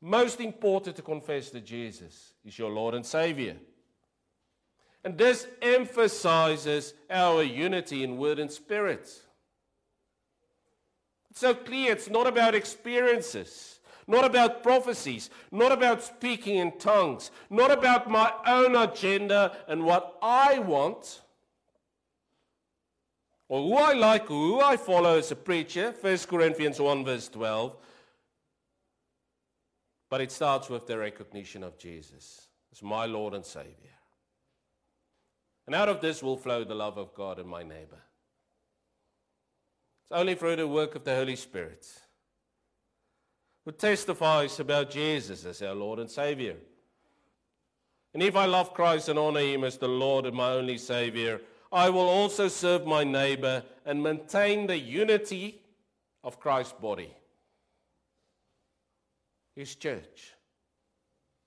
Most 0.00 0.40
important 0.40 0.96
to 0.96 1.02
confess 1.02 1.50
that 1.50 1.64
Jesus 1.64 2.32
is 2.44 2.58
your 2.58 2.70
Lord 2.70 2.94
and 2.94 3.06
Savior. 3.06 3.56
And 5.04 5.18
this 5.18 5.46
emphasizes 5.60 6.94
our 7.10 7.42
unity 7.42 8.04
in 8.04 8.16
word 8.16 8.38
and 8.38 8.50
spirit. 8.50 9.10
It's 11.30 11.40
so 11.40 11.54
clear 11.54 11.92
it's 11.92 12.10
not 12.10 12.26
about 12.26 12.54
experiences, 12.54 13.80
not 14.06 14.24
about 14.24 14.62
prophecies, 14.62 15.30
not 15.50 15.72
about 15.72 16.02
speaking 16.02 16.56
in 16.56 16.78
tongues, 16.78 17.30
not 17.48 17.70
about 17.70 18.10
my 18.10 18.32
own 18.46 18.76
agenda 18.76 19.56
and 19.66 19.84
what 19.84 20.18
I 20.20 20.58
want, 20.58 21.22
or 23.52 23.60
who 23.60 23.76
I 23.76 23.92
like, 23.92 24.30
or 24.30 24.46
who 24.46 24.60
I 24.62 24.78
follow 24.78 25.18
as 25.18 25.30
a 25.30 25.36
preacher. 25.36 25.94
1 26.00 26.18
Corinthians 26.20 26.80
1, 26.80 27.04
verse 27.04 27.28
12. 27.28 27.76
But 30.08 30.22
it 30.22 30.32
starts 30.32 30.70
with 30.70 30.86
the 30.86 30.96
recognition 30.96 31.62
of 31.62 31.76
Jesus 31.76 32.48
as 32.72 32.82
my 32.82 33.04
Lord 33.04 33.34
and 33.34 33.44
Savior. 33.44 33.98
And 35.66 35.74
out 35.74 35.90
of 35.90 36.00
this 36.00 36.22
will 36.22 36.38
flow 36.38 36.64
the 36.64 36.74
love 36.74 36.96
of 36.96 37.12
God 37.12 37.38
and 37.38 37.46
my 37.46 37.62
neighbor 37.62 38.00
It's 40.06 40.18
only 40.18 40.34
through 40.34 40.56
the 40.56 40.66
work 40.66 40.94
of 40.94 41.04
the 41.04 41.14
Holy 41.14 41.36
Spirit, 41.36 41.86
who 43.66 43.72
testifies 43.72 44.58
about 44.60 44.90
Jesus 44.90 45.44
as 45.44 45.60
our 45.60 45.74
Lord 45.74 45.98
and 45.98 46.10
Savior. 46.10 46.56
And 48.14 48.22
if 48.22 48.34
I 48.34 48.46
love 48.46 48.72
Christ 48.72 49.10
and 49.10 49.18
honor 49.18 49.40
him 49.40 49.62
as 49.62 49.76
the 49.76 49.88
Lord 49.88 50.24
and 50.24 50.34
my 50.34 50.52
only 50.52 50.78
Savior, 50.78 51.42
I 51.72 51.88
will 51.88 52.08
also 52.08 52.48
serve 52.48 52.86
my 52.86 53.02
neighbor 53.02 53.62
and 53.86 54.02
maintain 54.02 54.66
the 54.66 54.78
unity 54.78 55.62
of 56.22 56.38
Christ's 56.38 56.74
body, 56.74 57.14
his 59.56 59.74
church, 59.74 60.34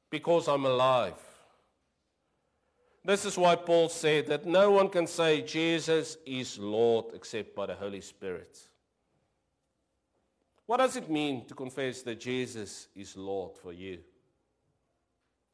because 0.09 0.47
I'm 0.47 0.65
alive. 0.65 1.13
This 3.03 3.23
is 3.23 3.37
why 3.37 3.55
Paul 3.55 3.87
said 3.89 4.25
that 4.27 4.47
no 4.47 4.71
one 4.71 4.89
can 4.89 5.05
say 5.05 5.43
Jesus 5.43 6.17
is 6.25 6.57
Lord 6.57 7.05
except 7.13 7.55
by 7.55 7.67
the 7.67 7.75
Holy 7.75 8.01
Spirit. 8.01 8.57
What 10.65 10.77
does 10.77 10.95
it 10.95 11.07
mean 11.07 11.45
to 11.45 11.53
confess 11.53 12.01
that 12.01 12.19
Jesus 12.19 12.87
is 12.95 13.15
Lord 13.15 13.55
for 13.55 13.71
you? 13.71 13.99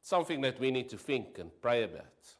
Something 0.00 0.40
that 0.40 0.58
we 0.58 0.70
need 0.70 0.88
to 0.88 0.96
think 0.96 1.38
and 1.38 1.50
pray 1.60 1.82
about. 1.82 2.36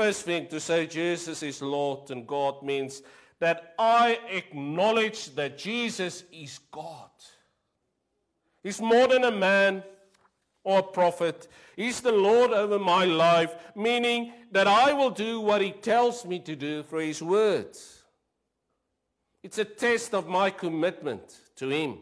First 0.00 0.22
thing, 0.22 0.46
to 0.46 0.58
say 0.60 0.86
Jesus 0.86 1.42
is 1.42 1.60
Lord 1.60 2.10
and 2.10 2.26
God 2.26 2.62
means 2.62 3.02
that 3.38 3.74
I 3.78 4.18
acknowledge 4.30 5.34
that 5.34 5.58
Jesus 5.58 6.24
is 6.32 6.58
God. 6.72 7.10
He's 8.62 8.80
more 8.80 9.06
than 9.08 9.24
a 9.24 9.30
man, 9.30 9.82
or 10.64 10.78
a 10.78 10.82
prophet. 10.82 11.48
He's 11.76 12.00
the 12.00 12.12
Lord 12.12 12.50
over 12.50 12.78
my 12.78 13.04
life, 13.04 13.54
meaning 13.76 14.32
that 14.52 14.66
I 14.66 14.94
will 14.94 15.10
do 15.10 15.38
what 15.38 15.60
he 15.60 15.70
tells 15.70 16.24
me 16.24 16.38
to 16.40 16.56
do 16.56 16.82
for 16.82 17.02
his 17.02 17.22
words. 17.22 18.02
It's 19.42 19.58
a 19.58 19.66
test 19.66 20.14
of 20.14 20.26
my 20.26 20.48
commitment 20.48 21.40
to 21.56 21.68
Him. 21.68 21.98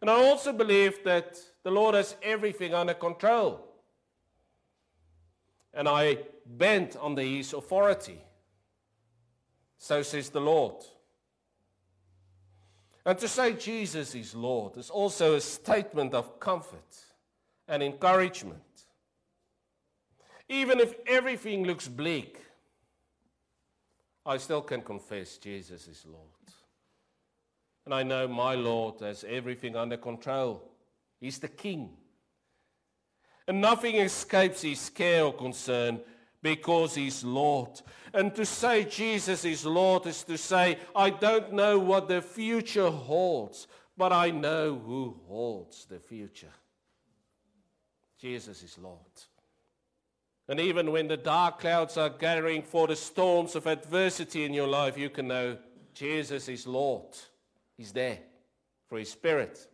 And 0.00 0.10
I 0.10 0.14
also 0.14 0.52
believe 0.52 1.04
that 1.04 1.38
the 1.62 1.70
Lord 1.70 1.94
has 1.94 2.16
everything 2.20 2.74
under 2.74 2.94
control. 2.94 3.71
And 5.74 5.88
I 5.88 6.18
bend 6.46 6.96
under 7.00 7.22
His 7.22 7.52
authority. 7.52 8.18
So 9.78 10.02
says 10.02 10.28
the 10.30 10.40
Lord. 10.40 10.76
And 13.04 13.18
to 13.18 13.26
say 13.26 13.54
Jesus 13.54 14.14
is 14.14 14.34
Lord 14.34 14.76
is 14.76 14.90
also 14.90 15.34
a 15.34 15.40
statement 15.40 16.14
of 16.14 16.38
comfort 16.38 16.96
and 17.66 17.82
encouragement. 17.82 18.60
Even 20.48 20.78
if 20.78 20.94
everything 21.06 21.64
looks 21.64 21.88
bleak, 21.88 22.38
I 24.24 24.36
still 24.36 24.62
can 24.62 24.82
confess 24.82 25.36
Jesus 25.38 25.88
is 25.88 26.04
Lord. 26.06 26.28
And 27.84 27.92
I 27.92 28.04
know 28.04 28.28
my 28.28 28.54
Lord 28.54 29.00
has 29.00 29.24
everything 29.28 29.74
under 29.74 29.96
control. 29.96 30.70
He's 31.20 31.38
the 31.38 31.48
King. 31.48 31.90
And 33.48 33.60
nothing 33.60 33.96
escapes 33.96 34.62
his 34.62 34.88
care 34.88 35.24
or 35.24 35.32
concern 35.32 36.00
because 36.42 36.94
he's 36.94 37.24
Lord. 37.24 37.80
And 38.14 38.34
to 38.34 38.44
say 38.44 38.84
Jesus 38.84 39.44
is 39.44 39.64
Lord 39.64 40.06
is 40.06 40.22
to 40.24 40.36
say, 40.36 40.78
I 40.94 41.10
don't 41.10 41.52
know 41.52 41.78
what 41.78 42.08
the 42.08 42.20
future 42.20 42.90
holds, 42.90 43.66
but 43.96 44.12
I 44.12 44.30
know 44.30 44.78
who 44.78 45.16
holds 45.26 45.86
the 45.86 45.98
future. 45.98 46.52
Jesus 48.18 48.62
is 48.62 48.78
Lord. 48.78 48.98
And 50.48 50.60
even 50.60 50.92
when 50.92 51.08
the 51.08 51.16
dark 51.16 51.60
clouds 51.60 51.96
are 51.96 52.10
gathering 52.10 52.62
for 52.62 52.86
the 52.86 52.96
storms 52.96 53.54
of 53.54 53.66
adversity 53.66 54.44
in 54.44 54.52
your 54.52 54.68
life, 54.68 54.98
you 54.98 55.08
can 55.08 55.28
know 55.28 55.56
Jesus 55.94 56.48
is 56.48 56.66
Lord. 56.66 57.16
He's 57.76 57.92
there 57.92 58.18
for 58.88 58.98
His 58.98 59.10
Spirit. 59.10 59.66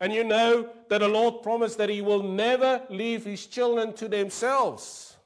And 0.00 0.12
you 0.12 0.24
know 0.24 0.68
that 0.88 0.98
the 0.98 1.08
Lord 1.08 1.42
promised 1.42 1.78
that 1.78 1.90
He 1.90 2.00
will 2.00 2.22
never 2.22 2.82
leave 2.88 3.24
His 3.24 3.46
children 3.46 3.92
to 3.94 4.08
themselves. 4.08 5.16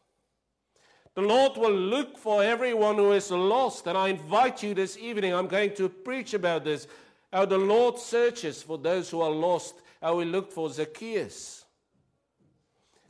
The 1.15 1.23
Lord 1.23 1.57
will 1.57 1.73
look 1.73 2.19
for 2.19 2.43
everyone 2.43 2.97
who 2.97 3.13
is 3.13 3.31
lost. 3.31 3.87
And 3.87 3.97
I 3.97 4.09
invite 4.09 4.63
you 4.63 4.75
this 4.75 4.99
evening, 4.99 5.33
I'm 5.33 5.47
going 5.47 5.75
to 5.75 5.89
preach 5.89 6.35
about 6.35 6.65
this 6.65 6.89
how 7.33 7.45
the 7.45 7.59
Lord 7.59 7.99
searches 7.99 8.63
for 8.63 8.79
those 8.79 9.11
who 9.11 9.21
are 9.21 9.31
lost, 9.31 9.75
how 10.03 10.19
He 10.19 10.27
looked 10.27 10.53
for 10.53 10.71
Zacchaeus 10.71 11.65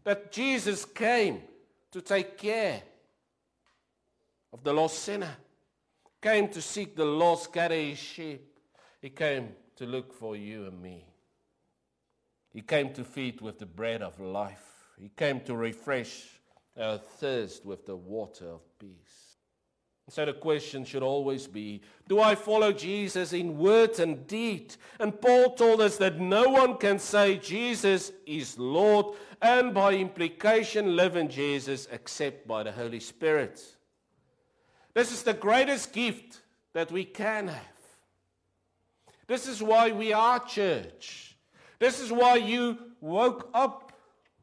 that 0.04 0.30
Jesus 0.30 0.84
came 0.84 1.42
to 1.90 2.00
take 2.00 2.38
care 2.38 2.82
of 4.52 4.62
the 4.62 4.72
lost 4.72 5.00
sinner, 5.00 5.36
came 6.22 6.48
to 6.48 6.62
seek 6.62 6.94
the 6.94 7.04
lost, 7.04 7.52
gather 7.52 7.74
his 7.74 7.98
sheep. 7.98 8.58
He 9.00 9.10
came 9.10 9.48
to 9.76 9.86
look 9.86 10.12
for 10.12 10.36
you 10.36 10.66
and 10.66 10.80
me. 10.80 11.06
He 12.54 12.62
came 12.62 12.94
to 12.94 13.04
feed 13.04 13.40
with 13.40 13.58
the 13.58 13.66
bread 13.66 14.00
of 14.00 14.18
life. 14.20 14.86
He 14.96 15.10
came 15.16 15.40
to 15.40 15.56
refresh 15.56 16.22
our 16.80 16.98
thirst 16.98 17.66
with 17.66 17.84
the 17.84 17.96
water 17.96 18.46
of 18.46 18.78
peace. 18.78 19.24
So 20.08 20.24
the 20.24 20.34
question 20.34 20.84
should 20.84 21.02
always 21.02 21.46
be 21.46 21.80
Do 22.08 22.20
I 22.20 22.36
follow 22.36 22.72
Jesus 22.72 23.32
in 23.32 23.58
word 23.58 23.98
and 23.98 24.26
deed? 24.26 24.76
And 25.00 25.20
Paul 25.20 25.54
told 25.54 25.80
us 25.80 25.96
that 25.96 26.20
no 26.20 26.48
one 26.48 26.76
can 26.76 26.98
say 26.98 27.38
Jesus 27.38 28.12
is 28.24 28.58
Lord 28.58 29.16
and 29.42 29.74
by 29.74 29.94
implication 29.94 30.94
live 30.94 31.16
in 31.16 31.28
Jesus 31.28 31.88
except 31.90 32.46
by 32.46 32.62
the 32.62 32.72
Holy 32.72 33.00
Spirit. 33.00 33.62
This 34.92 35.10
is 35.10 35.22
the 35.24 35.34
greatest 35.34 35.92
gift 35.92 36.42
that 36.72 36.92
we 36.92 37.04
can 37.04 37.48
have. 37.48 37.60
This 39.26 39.48
is 39.48 39.62
why 39.62 39.90
we 39.90 40.12
are 40.12 40.38
church. 40.38 41.33
This 41.78 42.00
is 42.00 42.12
why 42.12 42.36
you 42.36 42.78
woke 43.00 43.50
up 43.54 43.92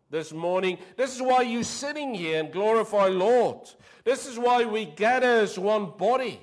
this 0.10 0.32
morning. 0.34 0.78
This 0.98 1.16
is 1.16 1.22
why 1.22 1.42
you're 1.42 1.64
sitting 1.64 2.14
here 2.14 2.40
and 2.40 2.52
glorify 2.52 3.08
Lord. 3.08 3.70
This 4.04 4.28
is 4.28 4.38
why 4.38 4.66
we 4.66 4.86
gather 4.86 5.40
as 5.40 5.58
one 5.58 5.92
body. 5.98 6.42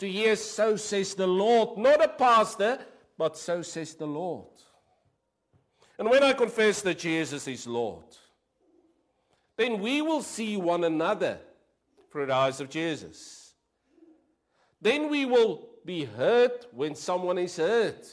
To 0.00 0.08
hear, 0.08 0.36
so 0.36 0.76
says 0.76 1.14
the 1.14 1.26
Lord, 1.26 1.78
not 1.78 2.04
a 2.04 2.08
pastor, 2.08 2.78
but 3.16 3.36
so 3.36 3.62
says 3.62 3.94
the 3.94 4.06
Lord. 4.06 4.46
And 5.98 6.08
when 6.08 6.22
I 6.22 6.32
confess 6.32 6.82
that 6.82 6.98
Jesus 6.98 7.48
is 7.48 7.66
Lord, 7.66 8.04
then 9.56 9.80
we 9.80 10.02
will 10.02 10.22
see 10.22 10.56
one 10.56 10.84
another 10.84 11.40
through 12.12 12.26
the 12.26 12.34
eyes 12.34 12.60
of 12.60 12.70
Jesus. 12.70 13.54
Then 14.80 15.10
we 15.10 15.24
will 15.24 15.68
be 15.84 16.04
hurt 16.04 16.66
when 16.72 16.94
someone 16.94 17.38
is 17.38 17.56
hurt. 17.56 18.06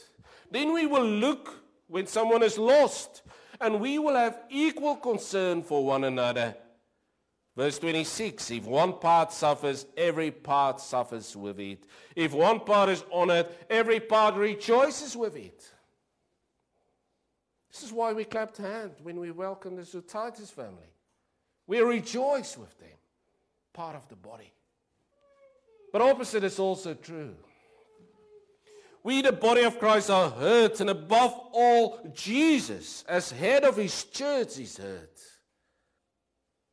Then 0.50 0.72
we 0.72 0.86
will 0.86 1.04
look 1.04 1.62
when 1.88 2.06
someone 2.06 2.42
is 2.42 2.58
lost 2.58 3.22
and 3.60 3.80
we 3.80 3.98
will 3.98 4.14
have 4.14 4.38
equal 4.50 4.96
concern 4.96 5.62
for 5.62 5.84
one 5.84 6.04
another. 6.04 6.54
Verse 7.56 7.78
26 7.78 8.50
If 8.50 8.64
one 8.64 8.94
part 8.94 9.32
suffers, 9.32 9.86
every 9.96 10.30
part 10.30 10.80
suffers 10.80 11.34
with 11.34 11.58
it. 11.58 11.84
If 12.14 12.32
one 12.32 12.60
part 12.60 12.90
is 12.90 13.04
honored, 13.12 13.46
every 13.70 14.00
part 14.00 14.34
rejoices 14.34 15.16
with 15.16 15.36
it. 15.36 15.70
This 17.70 17.82
is 17.82 17.92
why 17.92 18.12
we 18.12 18.24
clapped 18.24 18.58
hands 18.58 18.98
when 19.02 19.20
we 19.20 19.30
welcomed 19.30 19.78
the 19.78 19.82
Zutitis 19.82 20.50
family. 20.50 20.92
We 21.66 21.80
rejoice 21.80 22.56
with 22.56 22.78
them, 22.78 22.88
part 23.72 23.96
of 23.96 24.08
the 24.08 24.16
body. 24.16 24.52
But 25.92 26.02
opposite 26.02 26.44
is 26.44 26.58
also 26.58 26.94
true. 26.94 27.34
We, 29.06 29.22
the 29.22 29.30
body 29.30 29.62
of 29.62 29.78
Christ, 29.78 30.10
are 30.10 30.28
hurt, 30.28 30.80
and 30.80 30.90
above 30.90 31.32
all, 31.52 32.00
Jesus, 32.12 33.04
as 33.08 33.30
head 33.30 33.62
of 33.62 33.76
his 33.76 34.02
church, 34.02 34.58
is 34.58 34.78
hurt. 34.78 35.20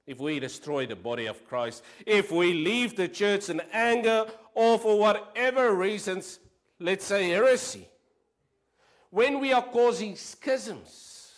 If 0.07 0.17
we 0.17 0.39
destroy 0.39 0.87
the 0.87 0.95
body 0.95 1.27
of 1.27 1.47
Christ, 1.47 1.83
if 2.07 2.31
we 2.31 2.53
leave 2.53 2.95
the 2.95 3.07
church 3.07 3.49
in 3.49 3.61
anger, 3.71 4.25
or 4.55 4.79
for 4.79 4.97
whatever 4.97 5.75
reasons, 5.75 6.39
let's 6.79 7.05
say 7.05 7.29
heresy, 7.29 7.87
when 9.11 9.39
we 9.39 9.53
are 9.53 9.61
causing 9.61 10.15
schisms, 10.15 11.35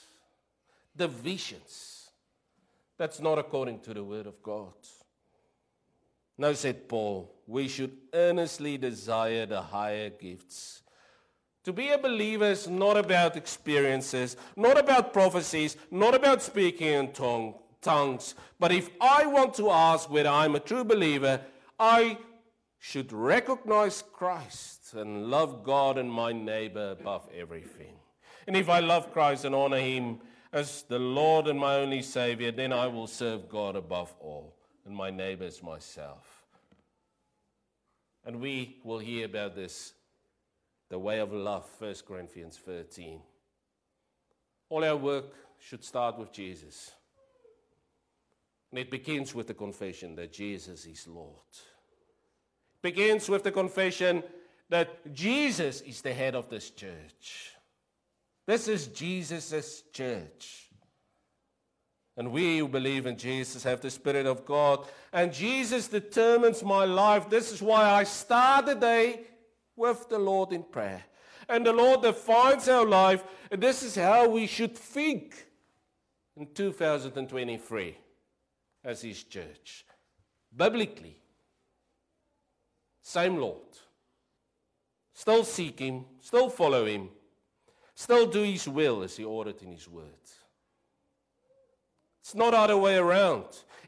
divisions, 0.96 2.10
that's 2.98 3.20
not 3.20 3.38
according 3.38 3.82
to 3.82 3.94
the 3.94 4.04
Word 4.06 4.28
of 4.28 4.42
God. 4.42 4.72
No, 6.38 6.54
said 6.54 6.88
Paul, 6.88 7.36
we 7.48 7.68
should 7.68 7.98
earnestly 8.14 8.78
desire 8.78 9.46
the 9.46 9.62
higher 9.62 10.10
gifts 10.10 10.84
to 11.66 11.74
be 11.74 11.90
a 11.90 11.98
believer 11.98 12.46
is 12.46 12.68
not 12.68 12.96
about 12.96 13.36
experiences, 13.36 14.38
not 14.56 14.78
about 14.78 15.12
prophecies, 15.14 15.76
not 15.90 16.14
about 16.14 16.44
speaking 16.44 16.88
in 16.88 17.12
tongue, 17.12 17.56
tongues. 17.82 18.36
But 18.60 18.72
if 18.72 18.90
I 19.02 19.26
want 19.26 19.56
to 19.56 19.72
ask 19.72 20.10
whether 20.10 20.30
I'm 20.30 20.56
a 20.56 20.60
true 20.60 20.84
believer, 20.84 21.42
I 21.80 22.20
should 22.80 23.12
recognize 23.12 24.04
Christ 24.14 24.94
and 24.94 25.32
love 25.32 25.64
God 25.64 25.98
and 25.98 26.12
my 26.12 26.32
neighbor 26.32 26.92
above 26.92 27.28
everything. 27.36 27.96
And 28.46 28.56
if 28.56 28.70
I 28.70 28.80
love 28.80 29.12
Christ 29.12 29.44
and 29.44 29.56
honor 29.56 29.80
him 29.80 30.20
as 30.54 30.84
the 30.84 31.00
Lord 31.00 31.48
and 31.48 31.60
my 31.60 31.78
only 31.78 32.04
Savior, 32.04 32.52
then 32.52 32.74
I 32.74 32.86
will 32.86 33.08
serve 33.08 33.50
God 33.50 33.76
above 33.76 34.14
all, 34.20 34.56
and 34.86 34.96
my 34.96 35.10
neighbor 35.10 35.46
as 35.46 35.64
myself. 35.64 36.44
And 38.24 38.40
we 38.40 38.78
will 38.84 39.00
hear 39.00 39.26
about 39.26 39.56
this 39.56 39.94
the 40.90 41.00
way 41.00 41.20
of 41.20 41.34
love, 41.34 41.68
1 41.80 41.96
Corinthians 42.08 42.58
13. 42.58 43.22
All 44.70 44.84
our 44.84 44.96
work 44.96 45.34
should 45.60 45.84
start 45.84 46.18
with 46.18 46.32
Jesus. 46.32 46.92
And 48.72 48.80
it 48.80 48.92
begins 48.92 49.34
with 49.34 49.48
the 49.48 49.54
confession 49.54 50.16
that 50.16 50.34
Jesus 50.34 50.86
is 50.86 51.08
Lord. 51.08 51.30
It 52.76 52.82
begins 52.82 53.30
with 53.30 53.44
the 53.44 53.52
confession 53.52 54.24
that 54.70 55.14
Jesus 55.14 55.82
is 55.82 56.02
the 56.02 56.14
head 56.14 56.36
of 56.36 56.50
this 56.50 56.70
church. 56.72 57.52
This 58.46 58.68
is 58.68 58.88
Jesus' 58.88 59.84
church. 59.94 60.70
And 62.18 62.32
we 62.32 62.60
who 62.60 62.68
believe 62.68 63.08
in 63.08 63.18
Jesus 63.18 63.64
have 63.64 63.82
the 63.82 63.90
Spirit 63.90 64.26
of 64.26 64.46
God. 64.46 64.88
And 65.12 65.34
Jesus 65.34 65.88
determines 65.88 66.64
my 66.64 66.86
life. 66.86 67.30
This 67.30 67.52
is 67.52 67.62
why 67.62 67.90
I 67.90 68.04
start 68.04 68.68
the 68.68 68.76
day 68.76 69.22
with 69.76 70.08
the 70.10 70.20
Lord 70.20 70.52
in 70.52 70.64
prayer. 70.64 71.04
And 71.48 71.66
the 71.66 71.74
Lord 71.74 72.02
defines 72.02 72.68
our 72.68 72.86
life, 72.86 73.24
and 73.52 73.62
this 73.62 73.84
is 73.84 73.96
how 73.96 74.28
we 74.30 74.48
should 74.48 74.76
think 74.76 75.48
in 76.36 76.48
2023 76.54 77.98
as 78.84 79.02
His 79.02 79.24
church. 79.24 79.86
Biblically, 80.56 81.18
same 83.02 83.38
Lord. 83.38 83.62
Still 85.14 85.44
seek 85.44 85.80
Him, 85.80 86.06
still 86.20 86.50
follow 86.50 86.86
Him, 86.86 87.10
still 87.94 88.26
do 88.26 88.42
His 88.42 88.68
will 88.68 89.04
as 89.04 89.16
He 89.16 89.24
ordered 89.24 89.62
in 89.62 89.72
His 89.72 89.88
word. 89.88 90.06
It's 92.22 92.34
not 92.34 92.54
other 92.54 92.78
way 92.78 92.96
around. 92.98 93.46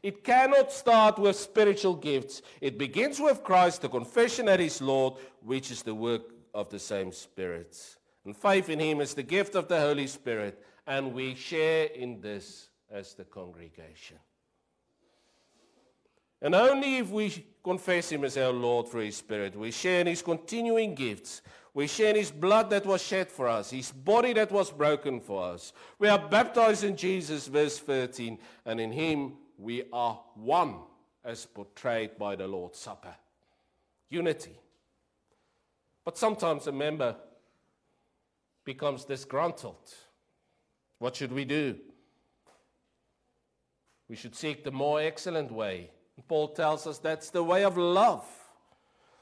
It 0.08 0.24
cannot 0.24 0.72
start 0.72 1.18
with 1.18 1.36
spiritual 1.36 1.94
gifts. 1.94 2.40
It 2.62 2.78
begins 2.78 3.20
with 3.20 3.44
Christ, 3.44 3.82
the 3.82 3.90
confession 3.90 4.46
that 4.46 4.58
He's 4.58 4.80
Lord, 4.80 5.18
which 5.42 5.70
is 5.70 5.82
the 5.82 5.94
work 5.94 6.22
of 6.54 6.70
the 6.70 6.78
same 6.78 7.12
Spirit. 7.12 7.76
And 8.24 8.34
faith 8.34 8.70
in 8.70 8.78
Him 8.78 9.02
is 9.02 9.12
the 9.12 9.22
gift 9.22 9.54
of 9.54 9.68
the 9.68 9.78
Holy 9.78 10.06
Spirit, 10.06 10.64
and 10.86 11.12
we 11.12 11.34
share 11.34 11.88
in 11.88 12.22
this 12.22 12.70
as 12.90 13.12
the 13.12 13.24
congregation. 13.24 14.16
And 16.40 16.54
only 16.54 16.96
if 16.96 17.10
we 17.10 17.44
confess 17.62 18.10
Him 18.10 18.24
as 18.24 18.38
our 18.38 18.50
Lord 18.50 18.88
through 18.88 19.04
His 19.04 19.18
Spirit, 19.18 19.56
we 19.56 19.70
share 19.70 20.00
in 20.00 20.06
His 20.06 20.22
continuing 20.22 20.94
gifts, 20.94 21.42
we 21.74 21.86
share 21.86 22.08
in 22.08 22.16
His 22.16 22.30
blood 22.30 22.70
that 22.70 22.86
was 22.86 23.02
shed 23.02 23.30
for 23.30 23.46
us, 23.46 23.72
His 23.72 23.92
body 23.92 24.32
that 24.32 24.52
was 24.52 24.70
broken 24.70 25.20
for 25.20 25.52
us. 25.52 25.74
We 25.98 26.08
are 26.08 26.18
baptized 26.30 26.84
in 26.84 26.96
Jesus, 26.96 27.46
verse 27.46 27.78
13, 27.78 28.38
and 28.64 28.80
in 28.80 28.90
Him 28.90 29.34
we 29.58 29.84
are 29.92 30.20
one, 30.34 30.76
as 31.24 31.44
portrayed 31.44 32.16
by 32.16 32.36
the 32.36 32.46
Lord's 32.46 32.78
Supper. 32.78 33.14
Unity. 34.08 34.56
But 36.04 36.16
sometimes 36.16 36.66
a 36.66 36.72
member 36.72 37.16
becomes 38.64 39.04
disgruntled. 39.04 39.94
What 40.98 41.16
should 41.16 41.32
we 41.32 41.44
do? 41.44 41.76
We 44.08 44.16
should 44.16 44.34
seek 44.34 44.64
the 44.64 44.70
more 44.70 45.00
excellent 45.00 45.52
way. 45.52 45.90
Paul 46.28 46.48
tells 46.48 46.86
us 46.86 46.98
that's 46.98 47.30
the 47.30 47.42
way 47.42 47.64
of 47.64 47.76
love. 47.76 48.24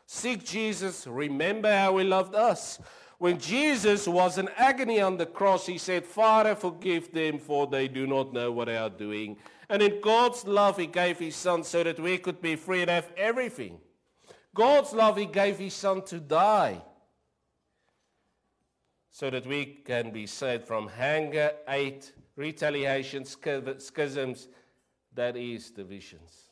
Seek 0.07 0.45
Jesus. 0.45 1.07
Remember 1.07 1.73
how 1.73 1.97
he 1.99 2.05
loved 2.05 2.35
us. 2.35 2.79
When 3.19 3.39
Jesus 3.39 4.07
was 4.07 4.37
in 4.37 4.49
agony 4.57 5.01
on 5.01 5.17
the 5.17 5.27
cross, 5.27 5.67
he 5.67 5.79
said, 5.79 6.05
Father, 6.05 6.55
forgive 6.55 7.13
them, 7.13 7.39
for 7.39 7.67
they 7.67 7.89
do 7.89 8.07
not 8.07 8.33
know 8.33 8.53
what 8.53 8.67
they 8.67 8.77
are 8.77 8.91
doing. 8.91 9.39
And 9.69 9.83
in 9.83 10.01
God's 10.01 10.45
love, 10.47 10.77
he 10.77 10.87
gave 10.87 11.19
his 11.19 11.35
son 11.35 11.65
so 11.65 11.83
that 11.83 11.99
we 11.99 12.19
could 12.19 12.41
be 12.43 12.57
free 12.57 12.83
and 12.83 12.91
have 12.91 13.11
everything. 13.17 13.81
God's 14.55 14.93
love, 14.93 15.17
he 15.17 15.27
gave 15.27 15.59
his 15.59 15.75
son 15.75 16.03
to 16.07 16.21
die 16.21 16.83
so 19.11 19.31
that 19.31 19.47
we 19.47 19.65
can 19.65 20.11
be 20.11 20.27
saved 20.27 20.67
from 20.67 20.89
hunger, 20.89 21.53
hate, 21.67 22.13
retaliation, 22.37 23.25
schisms, 23.25 24.49
that 25.15 25.37
is, 25.39 25.71
divisions. 25.71 26.51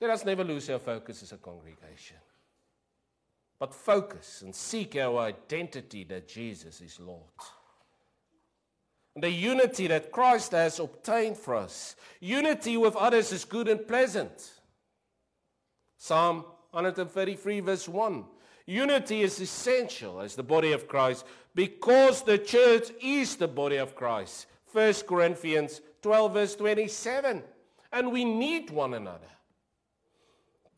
Let 0.00 0.10
us 0.10 0.24
never 0.24 0.44
lose 0.44 0.70
our 0.70 0.78
focus 0.78 1.24
as 1.24 1.32
a 1.32 1.36
congregation, 1.36 2.18
but 3.60 3.74
focus 3.74 4.40
and 4.42 4.54
seek 4.54 4.96
our 4.96 5.20
identity 5.20 6.02
that 6.04 6.26
Jesus 6.26 6.80
is 6.80 6.98
Lord. 6.98 7.20
And 9.14 9.22
the 9.22 9.30
unity 9.30 9.86
that 9.88 10.10
Christ 10.10 10.52
has 10.52 10.80
obtained 10.80 11.36
for 11.36 11.54
us. 11.54 11.94
Unity 12.20 12.78
with 12.78 12.96
others 12.96 13.32
is 13.32 13.44
good 13.44 13.68
and 13.68 13.86
pleasant. 13.86 14.52
Psalm 15.98 16.44
133, 16.70 17.60
verse 17.60 17.86
1. 17.86 18.24
Unity 18.64 19.22
is 19.22 19.40
essential 19.40 20.20
as 20.20 20.34
the 20.34 20.42
body 20.42 20.72
of 20.72 20.88
Christ 20.88 21.26
because 21.54 22.22
the 22.22 22.38
church 22.38 22.88
is 23.02 23.36
the 23.36 23.48
body 23.48 23.76
of 23.76 23.94
Christ. 23.94 24.46
1 24.72 24.94
Corinthians 25.06 25.82
12, 26.00 26.32
verse 26.32 26.56
27. 26.56 27.42
And 27.92 28.12
we 28.12 28.24
need 28.24 28.70
one 28.70 28.94
another. 28.94 29.26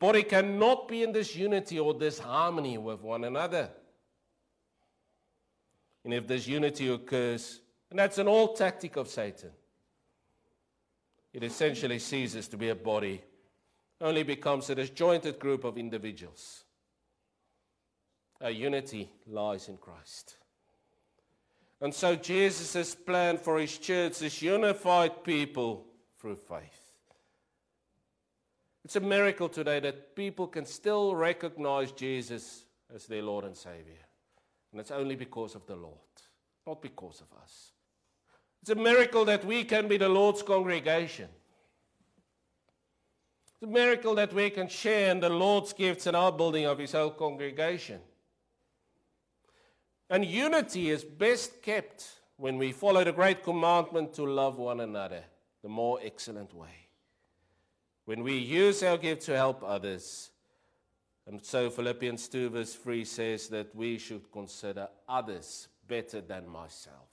Body 0.03 0.23
cannot 0.23 0.89
be 0.89 1.01
in 1.01 1.13
this 1.13 1.33
unity 1.33 1.79
or 1.79 1.93
this 1.93 2.19
harmony 2.19 2.77
with 2.77 3.01
one 3.01 3.23
another. 3.23 3.69
And 6.03 6.13
if 6.13 6.27
this 6.27 6.45
unity 6.45 6.89
occurs, 6.89 7.61
and 7.89 7.97
that's 7.97 8.17
an 8.17 8.27
old 8.27 8.57
tactic 8.57 8.97
of 8.97 9.07
Satan, 9.07 9.51
it 11.31 11.41
essentially 11.41 11.99
ceases 11.99 12.49
to 12.49 12.57
be 12.57 12.67
a 12.67 12.75
body, 12.75 13.21
only 14.01 14.23
becomes 14.23 14.69
a 14.69 14.75
disjointed 14.75 15.39
group 15.39 15.63
of 15.63 15.77
individuals. 15.77 16.65
Our 18.41 18.51
unity 18.51 19.09
lies 19.25 19.69
in 19.69 19.77
Christ. 19.77 20.35
And 21.79 21.95
so 21.95 22.17
Jesus' 22.17 22.93
plan 22.93 23.37
for 23.37 23.57
his 23.57 23.77
church 23.77 24.21
is 24.21 24.41
unified 24.41 25.23
people 25.23 25.85
through 26.19 26.35
faith. 26.35 26.82
It's 28.85 28.95
a 28.97 29.01
miracle 29.01 29.47
today 29.47 29.79
that 29.79 30.15
people 30.15 30.47
can 30.47 30.65
still 30.65 31.15
recognize 31.15 31.91
Jesus 31.91 32.65
as 32.93 33.05
their 33.05 33.21
Lord 33.21 33.45
and 33.45 33.55
Savior. 33.55 34.05
And 34.71 34.81
it's 34.81 34.91
only 34.91 35.15
because 35.15 35.55
of 35.55 35.65
the 35.65 35.75
Lord, 35.75 35.97
not 36.67 36.81
because 36.81 37.21
of 37.21 37.37
us. 37.41 37.71
It's 38.61 38.71
a 38.71 38.75
miracle 38.75 39.25
that 39.25 39.45
we 39.45 39.63
can 39.63 39.87
be 39.87 39.97
the 39.97 40.09
Lord's 40.09 40.41
congregation. 40.41 41.29
It's 43.53 43.63
a 43.63 43.67
miracle 43.67 44.15
that 44.15 44.33
we 44.33 44.49
can 44.49 44.67
share 44.67 45.11
in 45.11 45.19
the 45.19 45.29
Lord's 45.29 45.73
gifts 45.73 46.07
in 46.07 46.15
our 46.15 46.31
building 46.31 46.65
of 46.65 46.79
His 46.79 46.91
whole 46.91 47.11
congregation. 47.11 47.99
And 50.09 50.25
unity 50.25 50.89
is 50.89 51.03
best 51.03 51.61
kept 51.61 52.05
when 52.37 52.57
we 52.57 52.71
follow 52.71 53.03
the 53.03 53.13
great 53.13 53.43
commandment 53.43 54.13
to 54.15 54.25
love 54.25 54.57
one 54.57 54.81
another 54.81 55.23
the 55.61 55.69
more 55.69 55.99
excellent 56.03 56.53
way. 56.53 56.82
When 58.05 58.23
we 58.23 58.37
use 58.37 58.83
our 58.83 58.97
gift 58.97 59.23
to 59.23 59.35
help 59.35 59.63
others. 59.63 60.31
And 61.25 61.43
so 61.43 61.69
Philippians 61.69 62.27
2, 62.27 62.49
verse 62.49 62.75
3 62.75 63.05
says 63.05 63.47
that 63.49 63.73
we 63.75 63.97
should 63.97 64.31
consider 64.31 64.89
others 65.07 65.69
better 65.87 66.19
than 66.19 66.47
myself. 66.47 67.09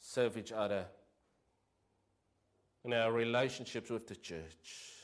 Serve 0.00 0.38
each 0.38 0.50
other 0.50 0.86
in 2.84 2.92
our 2.92 3.12
relationships 3.12 3.90
with 3.90 4.08
the 4.08 4.16
church. 4.16 4.94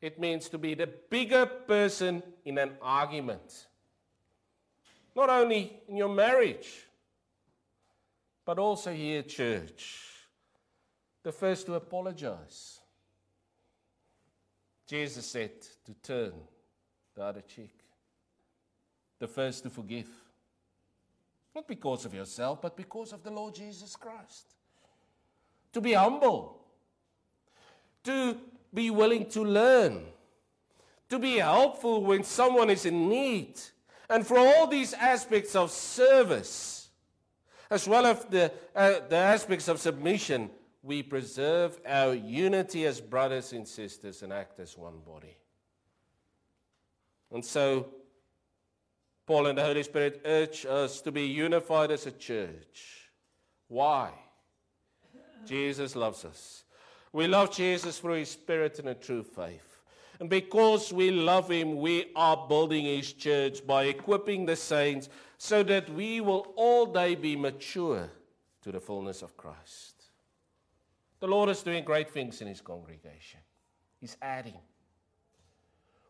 It 0.00 0.20
means 0.20 0.48
to 0.50 0.58
be 0.58 0.74
the 0.74 0.86
bigger 0.86 1.46
person 1.46 2.22
in 2.44 2.58
an 2.58 2.72
argument 2.80 3.66
not 5.14 5.28
only 5.28 5.80
in 5.88 5.96
your 5.96 6.08
marriage, 6.08 6.86
but 8.44 8.58
also 8.58 8.92
here 8.92 9.20
at 9.20 9.28
church. 9.28 10.00
The 11.22 11.32
first 11.32 11.66
to 11.66 11.74
apologize. 11.74 12.79
Jesus 14.90 15.24
said 15.24 15.52
to 15.86 15.94
turn 16.02 16.32
the 17.14 17.22
other 17.22 17.42
cheek. 17.42 17.78
The 19.20 19.28
first 19.28 19.62
to 19.62 19.70
forgive. 19.70 20.08
Not 21.54 21.68
because 21.68 22.04
of 22.04 22.12
yourself, 22.12 22.60
but 22.60 22.76
because 22.76 23.12
of 23.12 23.22
the 23.22 23.30
Lord 23.30 23.54
Jesus 23.54 23.94
Christ. 23.94 24.46
To 25.74 25.80
be 25.80 25.92
humble. 25.92 26.60
To 28.02 28.36
be 28.74 28.90
willing 28.90 29.26
to 29.26 29.44
learn. 29.44 30.06
To 31.08 31.20
be 31.20 31.36
helpful 31.36 32.02
when 32.02 32.24
someone 32.24 32.68
is 32.68 32.84
in 32.84 33.08
need 33.08 33.60
and 34.08 34.26
for 34.26 34.38
all 34.38 34.66
these 34.66 34.92
aspects 34.92 35.54
of 35.54 35.70
service, 35.70 36.88
as 37.70 37.86
well 37.86 38.06
as 38.06 38.24
the, 38.24 38.50
uh, 38.74 38.94
the 39.08 39.16
aspects 39.16 39.68
of 39.68 39.78
submission, 39.78 40.50
we 40.82 41.02
preserve 41.02 41.78
our 41.86 42.14
unity 42.14 42.86
as 42.86 43.00
brothers 43.00 43.52
and 43.52 43.66
sisters 43.66 44.22
and 44.22 44.32
act 44.32 44.58
as 44.60 44.76
one 44.78 45.00
body. 45.06 45.36
And 47.32 47.44
so, 47.44 47.88
Paul 49.26 49.46
and 49.46 49.58
the 49.58 49.62
Holy 49.62 49.82
Spirit 49.82 50.22
urge 50.24 50.66
us 50.66 51.00
to 51.02 51.12
be 51.12 51.26
unified 51.26 51.90
as 51.90 52.06
a 52.06 52.10
church. 52.10 53.10
Why? 53.68 54.10
Jesus 55.46 55.94
loves 55.94 56.24
us. 56.24 56.64
We 57.12 57.26
love 57.26 57.54
Jesus 57.54 57.98
through 57.98 58.14
his 58.14 58.30
Spirit 58.30 58.78
and 58.78 58.88
a 58.88 58.94
true 58.94 59.22
faith. 59.22 59.70
And 60.18 60.28
because 60.28 60.92
we 60.92 61.10
love 61.10 61.50
him, 61.50 61.76
we 61.76 62.10
are 62.14 62.46
building 62.48 62.84
his 62.84 63.12
church 63.12 63.66
by 63.66 63.84
equipping 63.84 64.46
the 64.46 64.56
saints 64.56 65.08
so 65.38 65.62
that 65.62 65.88
we 65.90 66.20
will 66.20 66.52
all 66.56 66.86
day 66.86 67.14
be 67.14 67.36
mature 67.36 68.10
to 68.62 68.72
the 68.72 68.80
fullness 68.80 69.22
of 69.22 69.36
Christ. 69.36 69.99
The 71.20 71.26
Lord 71.26 71.50
is 71.50 71.62
doing 71.62 71.84
great 71.84 72.10
things 72.10 72.40
in 72.40 72.48
his 72.48 72.60
congregation, 72.60 73.40
he's 74.00 74.16
adding. 74.20 74.60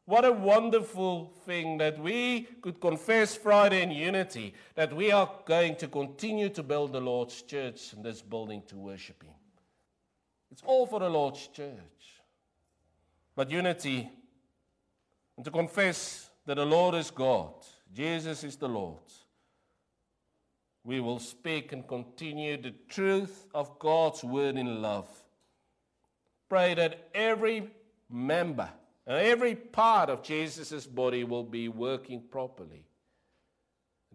What 0.06 0.24
a 0.24 0.32
wonderful 0.32 1.32
thing 1.44 1.78
that 1.78 1.96
we 2.00 2.48
could 2.62 2.80
confess 2.80 3.36
Friday 3.36 3.82
in 3.82 3.92
unity, 3.92 4.54
that 4.74 4.92
we 4.92 5.12
are 5.12 5.30
going 5.44 5.76
to 5.76 5.86
continue 5.86 6.48
to 6.48 6.64
build 6.64 6.92
the 6.92 7.00
Lord's 7.00 7.42
church 7.42 7.92
in 7.92 8.02
this 8.02 8.20
building 8.20 8.62
to 8.68 8.76
worship 8.76 9.22
Him. 9.22 9.34
It's 10.50 10.62
all 10.64 10.84
for 10.84 10.98
the 10.98 11.08
Lord's 11.08 11.46
church 11.46 12.20
but 13.40 13.50
unity, 13.50 14.06
and 15.34 15.44
to 15.46 15.50
confess 15.50 16.28
that 16.44 16.56
the 16.56 16.66
Lord 16.66 16.94
is 16.94 17.10
God, 17.10 17.54
Jesus 17.90 18.44
is 18.44 18.56
the 18.56 18.68
Lord. 18.68 19.00
We 20.84 21.00
will 21.00 21.18
speak 21.18 21.72
and 21.72 21.86
continue 21.86 22.60
the 22.60 22.74
truth 22.88 23.46
of 23.54 23.78
God's 23.78 24.24
word 24.24 24.56
in 24.56 24.80
love. 24.80 25.08
Pray 26.48 26.74
that 26.74 27.08
every 27.14 27.70
member 28.08 28.68
and 29.06 29.18
every 29.18 29.54
part 29.54 30.08
of 30.08 30.22
Jesus' 30.22 30.86
body 30.86 31.24
will 31.24 31.44
be 31.44 31.68
working 31.68 32.22
properly, 32.30 32.86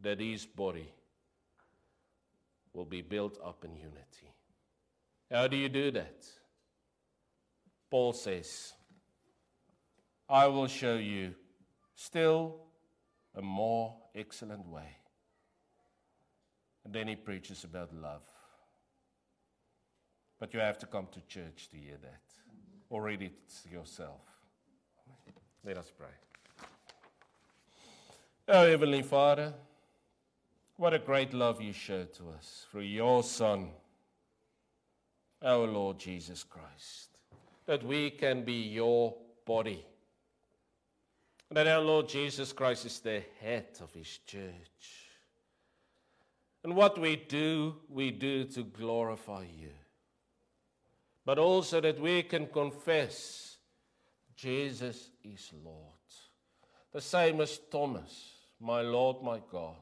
that 0.01 0.19
his 0.19 0.45
body 0.45 0.91
will 2.73 2.86
be 2.86 3.01
built 3.01 3.38
up 3.43 3.63
in 3.63 3.75
unity. 3.75 4.34
How 5.32 5.47
do 5.47 5.58
you 5.58 5.69
do 5.69 5.91
that? 5.91 6.25
Paul 7.89 8.13
says, 8.13 8.73
I 10.28 10.47
will 10.47 10.67
show 10.67 10.95
you 10.97 11.36
still 11.95 12.58
a 13.36 13.41
more 13.41 13.95
excellent 14.13 14.67
way. 14.67 14.97
And 16.86 16.93
then 16.93 17.08
he 17.08 17.15
preaches 17.15 17.63
about 17.63 17.93
love. 17.93 18.21
But 20.39 20.54
you 20.54 20.60
have 20.60 20.78
to 20.80 20.86
come 20.86 21.08
to 21.12 21.21
church 21.28 21.67
to 21.71 21.78
hear 21.78 21.98
that, 22.02 22.21
or 22.89 23.02
read 23.02 23.24
it 23.24 23.34
yourself. 23.71 24.21
Let 25.65 25.78
us 25.78 25.91
pray. 25.98 26.08
Oh, 28.48 28.69
Heavenly 28.69 29.02
Father, 29.02 29.54
what 30.78 30.93
a 30.93 31.00
great 31.00 31.34
love 31.34 31.60
you 31.60 31.74
showed 31.74 32.13
to 32.13 32.30
us 32.38 32.67
through 32.69 32.82
your 32.82 33.24
Son, 33.24 33.69
our 35.41 35.65
Lord 35.65 35.98
Jesus 35.98 36.43
Christ, 36.43 37.21
that 37.65 37.84
we 37.84 38.12
can 38.12 38.43
be 38.43 38.62
your 38.62 39.15
body. 39.45 39.84
That 41.50 41.65
our 41.65 41.82
Lord 41.82 42.08
Jesus 42.10 42.54
Christ 42.54 42.86
is 42.86 43.00
the 43.00 43.24
head 43.41 43.65
of 43.82 43.91
his 43.93 44.19
church. 44.28 45.05
And 46.65 46.75
what 46.75 46.99
we 46.99 47.15
do, 47.15 47.75
we 47.88 48.10
do 48.10 48.43
to 48.45 48.63
glorify 48.63 49.43
you. 49.56 49.69
But 51.23 51.38
also 51.38 51.80
that 51.80 51.99
we 51.99 52.23
can 52.23 52.47
confess 52.47 53.58
Jesus 54.36 55.12
is 55.23 55.51
Lord. 55.63 55.93
The 56.91 57.01
same 57.01 57.39
as 57.41 57.60
Thomas, 57.71 58.32
my 58.60 58.82
Lord, 58.82 59.17
my 59.21 59.41
God. 59.51 59.75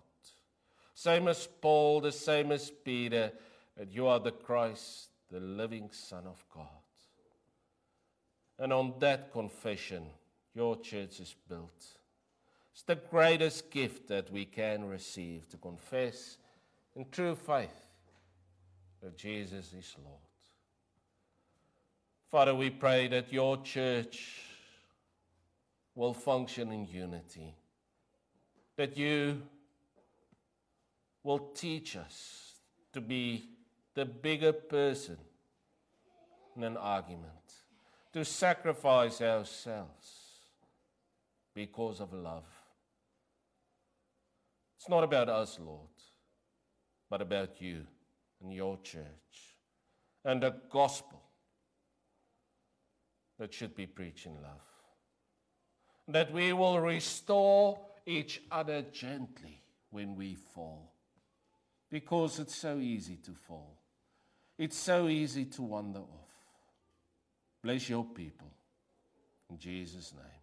Same 0.94 1.30
as 1.30 1.48
Paul, 1.62 2.02
the 2.02 2.12
same 2.12 2.52
as 2.52 2.70
Peter, 2.70 3.32
that 3.78 3.94
you 3.94 4.08
are 4.08 4.20
the 4.20 4.32
Christ, 4.32 5.08
the 5.32 5.40
living 5.40 5.90
Son 5.94 6.26
of 6.28 6.44
God. 6.54 6.68
And 8.60 8.74
on 8.74 8.96
that 9.00 9.32
confession, 9.32 10.04
your 10.54 10.76
church 10.82 11.22
is 11.22 11.34
built. 11.48 11.86
It's 12.74 12.84
the 12.84 12.96
greatest 12.96 13.72
gift 13.72 14.10
that 14.10 14.30
we 14.30 14.44
can 14.44 14.84
receive 14.84 15.48
to 15.48 15.56
confess 15.56 16.40
in 16.96 17.06
true 17.12 17.36
faith 17.36 17.70
that 19.02 19.18
Jesus 19.18 19.74
is 19.74 19.96
Lord. 20.04 20.18
Father, 22.32 22.56
we 22.56 22.70
pray 22.70 23.08
that 23.10 23.32
your 23.32 23.62
church 23.62 24.42
will 25.96 26.14
function 26.14 26.72
in 26.72 26.88
unity, 26.88 27.54
that 28.76 28.98
you 28.98 29.42
will 31.24 31.40
teach 31.54 31.96
us 31.96 32.54
to 32.92 33.02
be 33.02 33.46
the 33.94 34.06
bigger 34.06 34.54
person 34.54 35.18
in 36.56 36.64
an 36.64 36.78
argument, 36.78 37.30
to 38.14 38.26
sacrifice 38.26 39.22
ourselves 39.22 40.24
because 41.54 42.00
of 42.00 42.14
love. 42.14 42.46
It's 44.78 44.90
not 44.90 45.04
about 45.04 45.30
us, 45.30 45.60
Lord, 45.64 45.93
but 47.14 47.22
about 47.22 47.62
you 47.62 47.86
and 48.42 48.52
your 48.52 48.80
church 48.82 49.60
and 50.26 50.42
the 50.42 50.52
gospel 50.72 51.22
that 53.38 53.54
should 53.54 53.76
be 53.76 53.86
preached 53.86 54.26
in 54.26 54.34
love. 54.42 54.66
That 56.08 56.34
we 56.34 56.54
will 56.54 56.80
restore 56.80 57.80
each 58.08 58.42
other 58.52 58.82
gently 58.92 59.62
when 59.92 60.16
we 60.16 60.34
fall. 60.34 60.92
Because 61.92 62.40
it's 62.40 62.56
so 62.56 62.80
easy 62.80 63.18
to 63.18 63.32
fall, 63.48 63.78
it's 64.58 64.80
so 64.80 65.08
easy 65.08 65.46
to 65.46 65.62
wander 65.62 66.00
off. 66.00 66.34
Bless 67.62 67.90
your 67.90 68.06
people. 68.06 68.52
In 69.52 69.60
Jesus' 69.60 70.14
name. 70.14 70.34